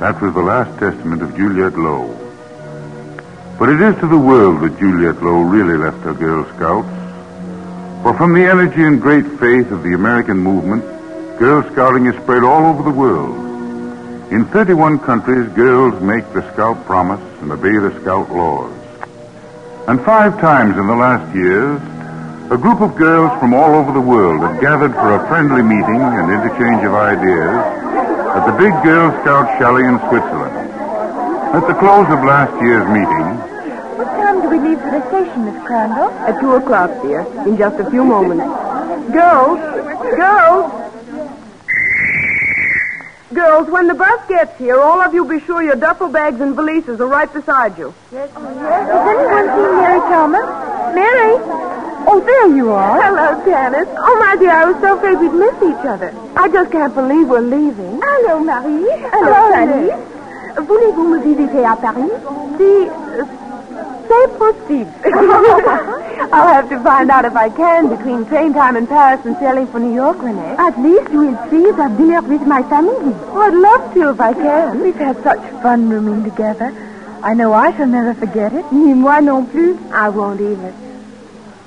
That 0.00 0.20
was 0.20 0.34
the 0.34 0.42
last 0.42 0.76
testament 0.80 1.22
of 1.22 1.36
Juliette 1.36 1.78
Low. 1.78 2.08
But 3.56 3.68
it 3.68 3.80
is 3.80 3.94
to 4.00 4.08
the 4.08 4.18
world 4.18 4.62
that 4.62 4.76
Juliette 4.80 5.22
Low 5.22 5.42
really 5.42 5.78
left 5.78 5.98
her 5.98 6.12
Girl 6.12 6.44
Scouts. 6.56 6.90
For 8.02 8.18
from 8.18 8.34
the 8.34 8.42
energy 8.42 8.82
and 8.82 9.00
great 9.00 9.38
faith 9.38 9.70
of 9.70 9.84
the 9.84 9.94
American 9.94 10.38
movement, 10.38 10.82
Girl 11.38 11.62
Scouting 11.70 12.06
is 12.06 12.20
spread 12.20 12.42
all 12.42 12.66
over 12.66 12.82
the 12.82 12.98
world. 12.98 13.36
In 14.32 14.44
31 14.46 14.98
countries, 14.98 15.48
girls 15.52 16.02
make 16.02 16.26
the 16.32 16.42
Scout 16.52 16.84
promise 16.84 17.22
and 17.42 17.52
obey 17.52 17.78
the 17.78 17.96
Scout 18.00 18.28
laws. 18.28 18.81
And 19.88 20.00
five 20.04 20.40
times 20.40 20.78
in 20.78 20.86
the 20.86 20.94
last 20.94 21.34
years, 21.34 21.80
a 22.52 22.56
group 22.56 22.80
of 22.80 22.94
girls 22.94 23.32
from 23.40 23.52
all 23.52 23.74
over 23.74 23.92
the 23.92 24.00
world 24.00 24.40
have 24.42 24.60
gathered 24.60 24.92
for 24.94 25.14
a 25.16 25.26
friendly 25.26 25.62
meeting 25.62 26.00
and 26.00 26.30
interchange 26.30 26.86
of 26.86 26.94
ideas 26.94 27.58
at 28.30 28.46
the 28.46 28.52
big 28.56 28.70
Girl 28.84 29.10
Scout 29.22 29.58
chalet 29.58 29.82
in 29.84 29.98
Switzerland. 30.08 30.54
At 31.52 31.66
the 31.66 31.74
close 31.74 32.06
of 32.14 32.22
last 32.22 32.54
year's 32.62 32.86
meeting, 32.88 33.26
What 33.98 34.06
time 34.22 34.40
do 34.40 34.48
we 34.48 34.58
leave 34.60 34.80
for 34.80 34.90
the 34.90 35.02
station, 35.08 35.46
Miss 35.46 35.58
Crandall? 35.66 36.10
At 36.30 36.40
two 36.40 36.54
o'clock, 36.54 36.90
dear. 37.02 37.26
In 37.46 37.58
just 37.58 37.80
a 37.80 37.90
few 37.90 38.04
moments. 38.04 38.44
Girls! 39.12 39.58
Girls! 40.14 40.81
Girls, 43.32 43.68
when 43.68 43.86
the 43.86 43.94
bus 43.94 44.20
gets 44.28 44.56
here, 44.58 44.78
all 44.78 45.00
of 45.00 45.14
you 45.14 45.24
be 45.24 45.40
sure 45.40 45.62
your 45.62 45.76
duffel 45.76 46.08
bags 46.08 46.40
and 46.40 46.54
valises 46.54 47.00
are 47.00 47.06
right 47.06 47.32
beside 47.32 47.78
you. 47.78 47.94
Yes, 48.12 48.28
yes. 48.34 48.36
Has 48.36 49.08
anyone 49.08 49.46
seen 49.56 49.76
Mary 49.80 50.00
Thomas? 50.00 50.46
Mary? 50.94 51.34
Oh, 52.04 52.20
there 52.20 52.48
you 52.54 52.72
are. 52.72 53.00
Hello, 53.00 53.44
Janice. 53.44 53.88
Oh, 53.96 54.16
my 54.18 54.36
dear, 54.36 54.50
I 54.50 54.64
was 54.66 54.76
so 54.82 54.98
afraid 54.98 55.18
we'd 55.18 55.32
miss 55.32 55.54
each 55.62 55.86
other. 55.86 56.12
I 56.36 56.48
just 56.48 56.70
can't 56.72 56.94
believe 56.94 57.28
we're 57.28 57.40
leaving. 57.40 58.00
Hello, 58.02 58.40
Marie. 58.40 58.90
Hello, 58.90 59.50
Fanny. 59.52 59.90
Voulez-vous 60.66 61.08
me 61.08 61.18
visiter 61.22 61.64
à 61.64 61.76
Paris? 61.80 62.10
See, 62.58 62.88
uh, 62.88 63.24
say. 64.12 64.86
I'll 66.32 66.48
have 66.48 66.68
to 66.70 66.82
find 66.82 67.10
out 67.10 67.24
if 67.24 67.34
I 67.36 67.48
can 67.50 67.88
between 67.88 68.24
train 68.26 68.52
time 68.54 68.76
in 68.76 68.86
Paris 68.86 69.24
and 69.26 69.36
sailing 69.36 69.66
for 69.66 69.80
New 69.80 69.94
York, 69.94 70.22
Renee. 70.22 70.56
At 70.58 70.78
least 70.80 71.10
you 71.12 71.18
will 71.26 71.50
see 71.50 71.64
the 71.70 71.88
dinner 71.96 72.22
with 72.22 72.42
my 72.42 72.62
family. 72.62 73.14
Oh, 73.32 73.40
I'd 73.40 73.54
love 73.54 73.94
to 73.94 74.10
if 74.10 74.20
I 74.20 74.32
can. 74.32 74.80
We've 74.80 74.94
had 74.94 75.22
such 75.22 75.40
fun 75.62 75.88
rooming 75.88 76.24
together. 76.24 76.72
I 77.22 77.34
know 77.34 77.52
I 77.52 77.76
shall 77.76 77.86
never 77.86 78.14
forget 78.14 78.52
it. 78.52 78.72
Ni 78.72 78.94
moi 78.94 79.20
non 79.20 79.46
plus. 79.46 79.76
I 79.92 80.08
won't 80.08 80.40
either. 80.40 80.74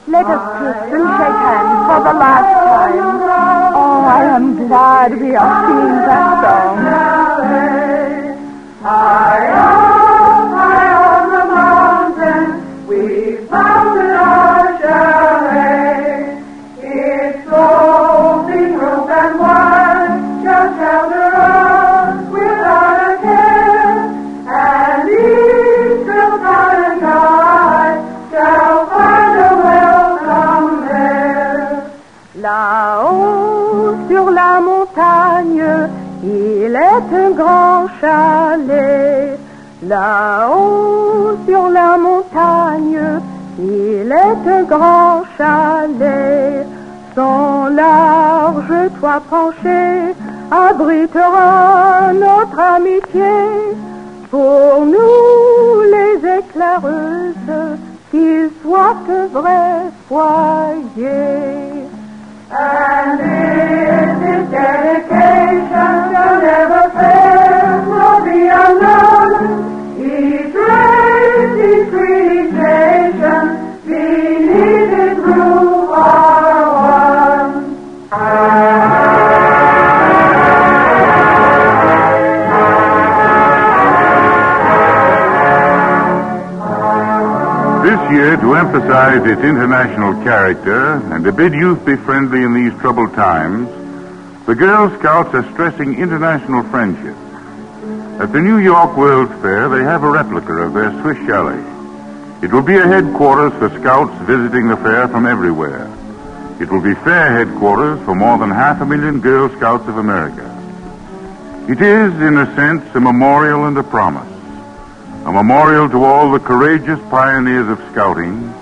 Let 0.08 0.26
us 0.28 0.44
kiss 0.60 0.94
and 0.94 1.08
shake 1.18 1.40
hands 1.46 1.82
for 1.90 2.00
the 2.08 2.14
last 2.14 2.50
time. 2.54 3.16
Oh, 3.76 4.06
I 4.06 4.24
am 4.36 4.68
glad 4.68 5.20
we 5.20 5.36
are 5.36 5.68
singing 5.68 5.96
that 6.06 6.42
song. 6.44 6.78
High 8.86 9.52
on, 9.52 9.85
est 36.76 37.16
un 37.16 37.32
grand 37.32 37.88
chalet. 38.00 39.40
Là-haut 39.84 41.38
sur 41.48 41.70
la 41.70 41.98
montagne, 41.98 43.02
il 43.60 44.12
est 44.12 44.50
un 44.50 44.64
grand 44.64 45.24
chalet. 45.38 46.66
Son 47.16 47.68
large 47.68 48.90
toit 49.00 49.22
penché 49.30 50.14
abritera 50.52 52.12
notre 52.14 52.60
amitié. 52.60 53.36
Pour 54.30 54.86
nous 54.86 55.82
les 55.94 56.18
éclaireuses, 56.40 57.78
qu'il 58.12 58.50
soit 58.62 58.98
un 59.10 59.28
vrai 59.28 59.92
foyer. 60.10 61.76
To 88.56 88.62
emphasize 88.62 89.26
its 89.30 89.42
international 89.42 90.14
character 90.24 90.96
and 91.14 91.26
to 91.26 91.32
bid 91.34 91.54
youth 91.54 91.86
be 91.86 91.98
friendly 91.98 92.44
in 92.44 92.54
these 92.54 92.72
troubled 92.80 93.14
times, 93.14 93.68
the 94.46 94.56
Girl 94.56 94.88
Scouts 95.00 95.34
are 95.34 95.52
stressing 95.52 96.00
international 96.00 96.64
friendship. 96.70 97.18
At 98.22 98.32
the 98.32 98.40
New 98.40 98.60
York 98.60 98.96
World's 98.96 99.34
Fair, 99.42 99.68
they 99.68 99.84
have 99.84 100.04
a 100.04 100.10
replica 100.10 100.54
of 100.54 100.74
their 100.74 100.92
Swiss 101.02 101.18
chalet. 101.28 101.60
It 102.42 102.54
will 102.54 102.62
be 102.62 102.78
a 102.78 102.88
headquarters 102.88 103.52
for 103.60 103.70
scouts 103.80 104.16
visiting 104.26 104.70
the 104.70 104.78
fair 104.78 105.10
from 105.10 105.26
everywhere. 105.26 105.92
It 106.62 106.72
will 106.72 106.82
be 106.82 106.96
fair 106.96 107.32
headquarters 107.34 108.00
for 108.06 108.16
more 108.16 108.38
than 108.38 108.52
half 108.52 108.80
a 108.80 108.86
million 108.86 109.20
Girl 109.20 109.50
Scouts 109.58 109.88
of 109.90 109.98
America. 109.98 110.48
It 111.68 111.82
is, 111.82 112.14
in 112.22 112.38
a 112.38 112.56
sense, 112.56 112.84
a 112.96 113.02
memorial 113.02 113.66
and 113.66 113.78
a 113.78 113.84
promise. 113.84 114.35
A 115.26 115.32
memorial 115.32 115.90
to 115.90 116.04
all 116.04 116.32
the 116.32 116.40
courageous 116.40 117.00
pioneers 117.10 117.68
of 117.68 117.80
scouting, 117.90 118.54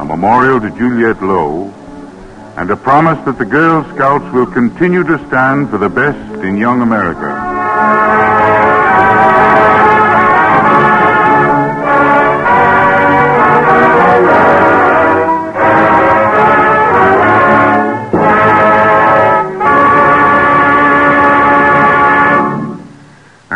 a 0.00 0.04
memorial 0.04 0.60
to 0.60 0.68
Juliette 0.70 1.22
Low, 1.22 1.72
and 2.56 2.68
a 2.68 2.76
promise 2.76 3.24
that 3.26 3.38
the 3.38 3.44
Girl 3.44 3.84
Scouts 3.94 4.28
will 4.34 4.46
continue 4.46 5.04
to 5.04 5.24
stand 5.28 5.70
for 5.70 5.78
the 5.78 5.88
best 5.88 6.42
in 6.42 6.56
young 6.56 6.82
America. 6.82 8.23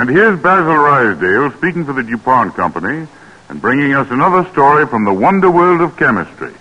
And 0.08 0.16
here's 0.16 0.40
Basil 0.40 0.72
Ruysdael 0.72 1.54
speaking 1.58 1.84
for 1.84 1.92
the 1.92 2.02
DuPont 2.02 2.54
Company 2.54 3.06
and 3.50 3.60
bringing 3.60 3.92
us 3.92 4.10
another 4.10 4.50
story 4.52 4.86
from 4.86 5.04
the 5.04 5.12
wonder 5.12 5.50
world 5.50 5.82
of 5.82 5.98
chemistry. 5.98 6.54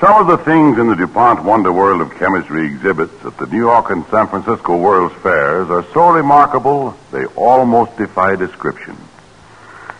Some 0.00 0.20
of 0.20 0.26
the 0.26 0.36
things 0.44 0.76
in 0.76 0.86
the 0.88 0.96
DuPont 0.96 1.44
Wonder 1.44 1.72
World 1.72 2.02
of 2.02 2.14
Chemistry 2.18 2.66
exhibits 2.66 3.24
at 3.24 3.38
the 3.38 3.46
New 3.46 3.56
York 3.56 3.88
and 3.88 4.04
San 4.10 4.28
Francisco 4.28 4.76
World's 4.76 5.14
Fairs 5.22 5.70
are 5.70 5.86
so 5.94 6.10
remarkable 6.10 6.94
they 7.10 7.24
almost 7.24 7.96
defy 7.96 8.36
description. 8.36 8.98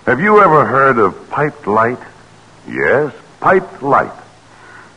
Have 0.04 0.20
you 0.20 0.42
ever 0.42 0.66
heard 0.66 0.98
of 0.98 1.30
piped 1.30 1.66
light? 1.66 2.00
Yes, 2.68 3.14
piped 3.40 3.82
light. 3.82 4.12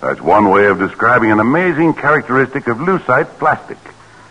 That's 0.01 0.19
one 0.19 0.49
way 0.49 0.65
of 0.65 0.77
describing 0.77 1.31
an 1.31 1.39
amazing 1.39 1.93
characteristic 1.93 2.67
of 2.67 2.79
lucite 2.79 3.39
plastic, 3.39 3.77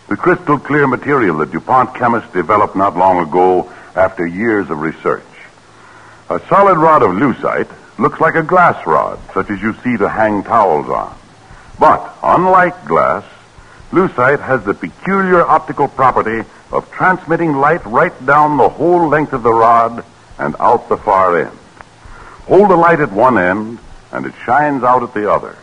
the 0.09 0.17
crystal 0.17 0.57
clear 0.57 0.87
material 0.87 1.37
that 1.37 1.51
DuPont 1.51 1.93
chemists 1.93 2.33
developed 2.33 2.75
not 2.75 2.97
long 2.97 3.19
ago 3.19 3.71
after 3.95 4.25
years 4.25 4.67
of 4.71 4.81
research. 4.81 5.23
A 6.29 6.41
solid 6.49 6.79
rod 6.79 7.03
of 7.03 7.11
lucite 7.11 7.69
looks 7.99 8.19
like 8.19 8.33
a 8.33 8.41
glass 8.41 8.85
rod, 8.87 9.19
such 9.35 9.51
as 9.51 9.61
you 9.61 9.73
see 9.83 9.97
to 9.97 10.09
hang 10.09 10.43
towels 10.43 10.89
on. 10.89 11.15
But, 11.79 12.17
unlike 12.23 12.85
glass, 12.85 13.23
lucite 13.91 14.39
has 14.39 14.63
the 14.63 14.73
peculiar 14.73 15.45
optical 15.45 15.87
property 15.87 16.43
of 16.71 16.91
transmitting 16.91 17.57
light 17.57 17.85
right 17.85 18.25
down 18.25 18.57
the 18.57 18.69
whole 18.69 19.07
length 19.07 19.33
of 19.33 19.43
the 19.43 19.53
rod 19.53 20.03
and 20.39 20.55
out 20.59 20.89
the 20.89 20.97
far 20.97 21.39
end. 21.39 21.57
Hold 22.47 22.71
the 22.71 22.75
light 22.75 22.99
at 22.99 23.11
one 23.11 23.37
end, 23.37 23.77
and 24.11 24.25
it 24.25 24.33
shines 24.43 24.83
out 24.83 25.03
at 25.03 25.13
the 25.13 25.31
other. 25.31 25.55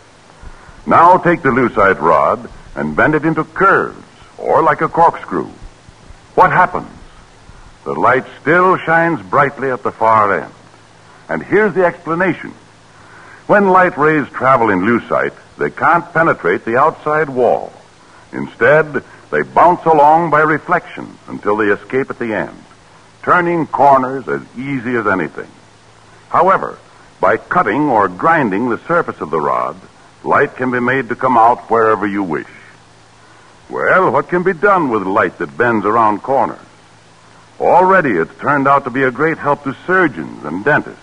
Now 0.87 1.19
take 1.19 1.43
the 1.43 1.51
lucite 1.51 2.01
rod 2.01 2.49
and 2.77 2.95
bend 2.95 3.17
it 3.17 3.25
into 3.25 3.43
curves, 3.43 4.06
or 4.39 4.63
like 4.63 4.81
a 4.81 4.89
corkscrew. 4.89 5.49
What 6.35 6.53
happens? 6.53 6.89
The 7.85 7.95
light 7.95 8.25
still 8.41 8.77
shines 8.79 9.23
brightly 9.23 9.71
at 9.71 9.83
the 9.83 9.93
far 9.93 10.41
end. 10.41 10.53
And 11.29 11.43
here's 11.43 11.75
the 11.75 11.85
explanation. 11.85 12.53
When 13.47 13.69
light 13.69 13.97
rays 13.97 14.29
travel 14.29 14.71
in 14.71 14.81
lucite, 14.81 15.35
they 15.57 15.71
can't 15.71 16.13
penetrate 16.13 16.65
the 16.65 16.79
outside 16.79 17.31
wall. 17.31 17.73
Instead, 18.33 19.05
they 19.31 19.43
bounce 19.43 19.85
along 19.85 20.31
by 20.31 20.41
reflection 20.41 21.17
until 21.29 21.57
they 21.57 21.67
escape 21.67 22.11
at 22.11 22.19
the 22.19 22.35
end, 22.35 22.57
turning 23.23 23.67
corners 23.67 24.29
as 24.29 24.43
easy 24.57 24.95
as 24.97 25.07
anything. 25.07 25.49
However, 26.29 26.79
by 27.21 27.37
cutting 27.37 27.89
or 27.89 28.09
grinding 28.09 28.69
the 28.69 28.79
surface 28.87 29.21
of 29.21 29.31
the 29.31 29.41
rod, 29.41 29.77
light 30.23 30.57
can 30.57 30.71
be 30.71 30.81
made 30.81 31.09
to 31.09 31.17
come 31.17 31.39
out 31.39 31.71
wherever 31.71 32.07
you 32.07 32.23
wish. 32.23 32.47
Well, 33.69 34.13
what 34.13 34.29
can 34.29 34.43
be 34.43 34.53
done 34.53 34.91
with 34.91 35.03
light 35.03 35.39
that 35.39 35.57
bends 35.59 35.85
around 35.85 36.23
corners? 36.23 36.59
Already 37.61 38.11
it's 38.11 38.39
turned 38.39 38.69
out 38.69 38.85
to 38.85 38.91
be 38.91 39.03
a 39.03 39.11
great 39.11 39.39
help 39.39 39.65
to 39.65 39.75
surgeons 39.87 40.45
and 40.45 40.65
dentists. 40.65 41.01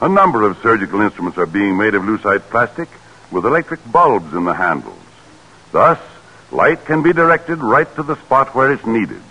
A 0.00 0.08
number 0.08 0.42
of 0.42 0.58
surgical 0.62 1.00
instruments 1.00 1.38
are 1.38 1.46
being 1.46 1.76
made 1.76 1.94
of 1.94 2.02
lucite 2.02 2.48
plastic 2.50 2.88
with 3.30 3.44
electric 3.44 3.80
bulbs 3.90 4.32
in 4.32 4.44
the 4.44 4.54
handles. 4.54 4.96
Thus, 5.72 5.98
light 6.50 6.84
can 6.84 7.02
be 7.02 7.12
directed 7.12 7.58
right 7.58 7.92
to 7.96 8.02
the 8.02 8.16
spot 8.16 8.54
where 8.54 8.72
it's 8.72 8.86
needed. 8.86 9.22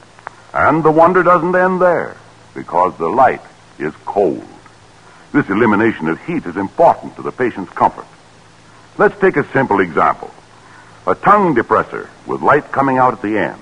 And 0.54 0.84
the 0.84 0.92
wonder 0.92 1.24
doesn't 1.24 1.56
end 1.56 1.82
there, 1.82 2.18
because 2.54 2.98
the 2.98 3.10
light 3.10 3.42
is 3.80 3.94
cold. 4.06 4.46
This 5.32 5.50
elimination 5.50 6.08
of 6.08 6.24
heat 6.26 6.46
is 6.46 6.58
important 6.58 7.16
to 7.16 7.22
the 7.22 7.32
patient's 7.32 7.72
comfort. 7.72 8.08
Let's 8.98 9.20
take 9.20 9.38
a 9.38 9.52
simple 9.52 9.80
example. 9.80 10.32
A 11.08 11.14
tongue 11.14 11.54
depressor 11.54 12.10
with 12.26 12.42
light 12.42 12.72
coming 12.72 12.98
out 12.98 13.14
at 13.14 13.22
the 13.22 13.38
end. 13.38 13.62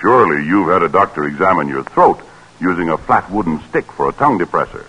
Surely 0.00 0.44
you've 0.44 0.66
had 0.66 0.82
a 0.82 0.88
doctor 0.88 1.22
examine 1.22 1.68
your 1.68 1.84
throat 1.84 2.20
using 2.60 2.88
a 2.88 2.98
flat 2.98 3.30
wooden 3.30 3.60
stick 3.68 3.84
for 3.92 4.08
a 4.08 4.12
tongue 4.12 4.40
depressor. 4.40 4.84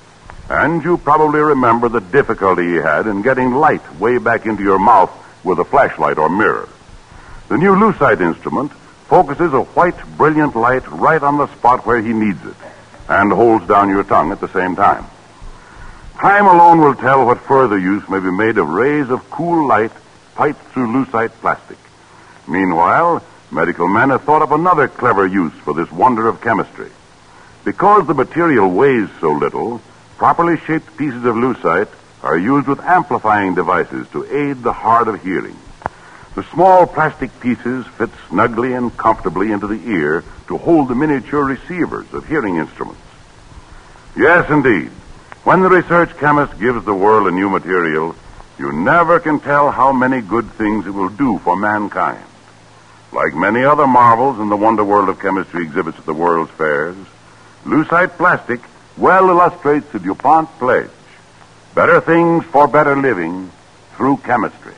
And 0.49 0.83
you 0.83 0.97
probably 0.97 1.39
remember 1.39 1.87
the 1.87 1.99
difficulty 1.99 2.63
he 2.63 2.75
had 2.75 3.05
in 3.05 3.21
getting 3.21 3.53
light 3.53 3.99
way 3.99 4.17
back 4.17 4.47
into 4.47 4.63
your 4.63 4.79
mouth 4.79 5.11
with 5.43 5.59
a 5.59 5.65
flashlight 5.65 6.17
or 6.17 6.29
mirror. 6.29 6.67
The 7.47 7.57
new 7.57 7.75
Lucite 7.75 8.21
instrument 8.21 8.71
focuses 9.05 9.53
a 9.53 9.61
white, 9.61 10.17
brilliant 10.17 10.55
light 10.55 10.89
right 10.89 11.21
on 11.21 11.37
the 11.37 11.47
spot 11.57 11.85
where 11.85 12.01
he 12.01 12.11
needs 12.11 12.43
it 12.43 12.55
and 13.07 13.31
holds 13.31 13.67
down 13.67 13.89
your 13.89 14.03
tongue 14.03 14.31
at 14.31 14.41
the 14.41 14.49
same 14.49 14.75
time. 14.75 15.05
Time 16.15 16.47
alone 16.47 16.79
will 16.79 16.95
tell 16.95 17.23
what 17.27 17.39
further 17.41 17.77
use 17.77 18.09
may 18.09 18.19
be 18.19 18.31
made 18.31 18.57
of 18.57 18.67
rays 18.67 19.11
of 19.11 19.29
cool 19.29 19.67
light 19.67 19.91
piped 20.37 20.63
through 20.67 20.93
lucite 20.93 21.31
plastic. 21.41 21.77
Meanwhile, 22.47 23.23
medical 23.49 23.87
men 23.87 24.11
have 24.11 24.23
thought 24.23 24.43
up 24.43 24.51
another 24.51 24.87
clever 24.87 25.25
use 25.25 25.51
for 25.63 25.73
this 25.73 25.91
wonder 25.91 26.27
of 26.27 26.41
chemistry. 26.41 26.91
Because 27.65 28.05
the 28.05 28.13
material 28.13 28.69
weighs 28.69 29.09
so 29.19 29.31
little, 29.31 29.81
properly 30.17 30.57
shaped 30.59 30.95
pieces 30.95 31.25
of 31.25 31.35
lucite 31.35 31.89
are 32.21 32.37
used 32.37 32.67
with 32.67 32.79
amplifying 32.81 33.55
devices 33.55 34.07
to 34.09 34.25
aid 34.25 34.61
the 34.61 34.73
hard 34.73 35.07
of 35.07 35.21
hearing. 35.23 35.57
The 36.35 36.43
small 36.53 36.85
plastic 36.85 37.37
pieces 37.39 37.87
fit 37.97 38.11
snugly 38.29 38.73
and 38.73 38.95
comfortably 38.95 39.51
into 39.51 39.65
the 39.65 39.89
ear 39.89 40.23
to 40.49 40.57
hold 40.57 40.87
the 40.87 40.95
miniature 40.95 41.43
receivers 41.43 42.13
of 42.13 42.27
hearing 42.27 42.57
instruments. 42.57 43.01
Yes, 44.15 44.49
indeed. 44.51 44.91
When 45.43 45.61
the 45.61 45.69
research 45.69 46.15
chemist 46.17 46.59
gives 46.59 46.85
the 46.85 46.93
world 46.93 47.27
a 47.27 47.31
new 47.31 47.49
material, 47.49 48.15
you 48.57 48.71
never 48.71 49.19
can 49.19 49.39
tell 49.39 49.71
how 49.71 49.91
many 49.91 50.21
good 50.21 50.51
things 50.53 50.87
it 50.87 50.91
will 50.91 51.09
do 51.09 51.37
for 51.39 51.55
mankind. 51.55 52.23
Like 53.11 53.33
many 53.33 53.63
other 53.63 53.87
marvels 53.87 54.39
in 54.39 54.49
the 54.49 54.57
wonder 54.57 54.83
world 54.83 55.09
of 55.09 55.19
chemistry 55.19 55.63
exhibits 55.63 55.97
at 55.97 56.05
the 56.05 56.13
world's 56.13 56.51
fairs, 56.51 56.97
lucite 57.65 58.17
plastic 58.17 58.59
well 58.97 59.29
illustrates 59.29 59.91
the 59.91 59.99
DuPont 59.99 60.49
pledge. 60.59 60.89
Better 61.75 62.01
things 62.01 62.43
for 62.45 62.67
better 62.67 62.95
living 62.95 63.51
through 63.95 64.17
chemistry. 64.17 64.73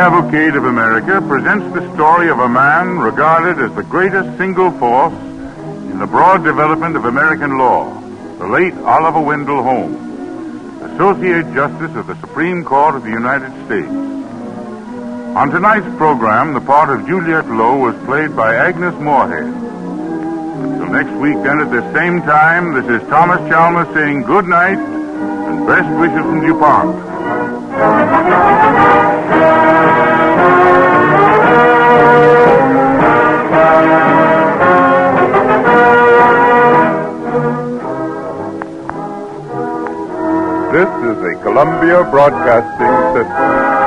Cavalcade 0.00 0.56
of 0.56 0.64
America 0.64 1.20
presents 1.20 1.74
the 1.74 1.94
story 1.94 2.30
of 2.30 2.38
a 2.38 2.48
man 2.48 2.98
regarded 3.00 3.62
as 3.62 3.70
the 3.76 3.82
greatest 3.82 4.38
single 4.38 4.70
force 4.78 5.12
in 5.92 5.98
the 5.98 6.06
broad 6.06 6.42
development 6.42 6.96
of 6.96 7.04
American 7.04 7.58
law, 7.58 7.92
the 8.38 8.46
late 8.46 8.72
Oliver 8.78 9.20
Wendell 9.20 9.62
Holmes, 9.62 10.00
Associate 10.92 11.44
Justice 11.52 11.94
of 11.96 12.06
the 12.06 12.16
Supreme 12.20 12.64
Court 12.64 12.94
of 12.94 13.02
the 13.02 13.10
United 13.10 13.52
States. 13.66 13.92
On 15.36 15.50
tonight's 15.50 15.94
program, 15.98 16.54
the 16.54 16.62
part 16.62 16.88
of 16.88 17.06
Juliette 17.06 17.50
Low 17.50 17.76
was 17.76 17.94
played 18.06 18.34
by 18.34 18.56
Agnes 18.56 18.94
Moorehead. 18.94 19.52
Until 19.52 20.88
next 20.88 21.12
week, 21.20 21.36
then, 21.44 21.60
at 21.60 21.70
the 21.70 21.84
same 21.92 22.22
time, 22.22 22.72
this 22.72 22.88
is 22.88 23.06
Thomas 23.10 23.40
Chalmers 23.50 23.92
saying 23.92 24.22
good 24.22 24.46
night 24.46 24.78
and 24.78 25.66
best 25.66 25.90
wishes 26.00 26.24
from 26.24 26.40
DuPont. 26.40 27.09
This 40.72 40.88
is 41.02 41.18
a 41.18 41.42
Columbia 41.42 42.04
Broadcasting 42.10 42.94
System. 43.14 43.79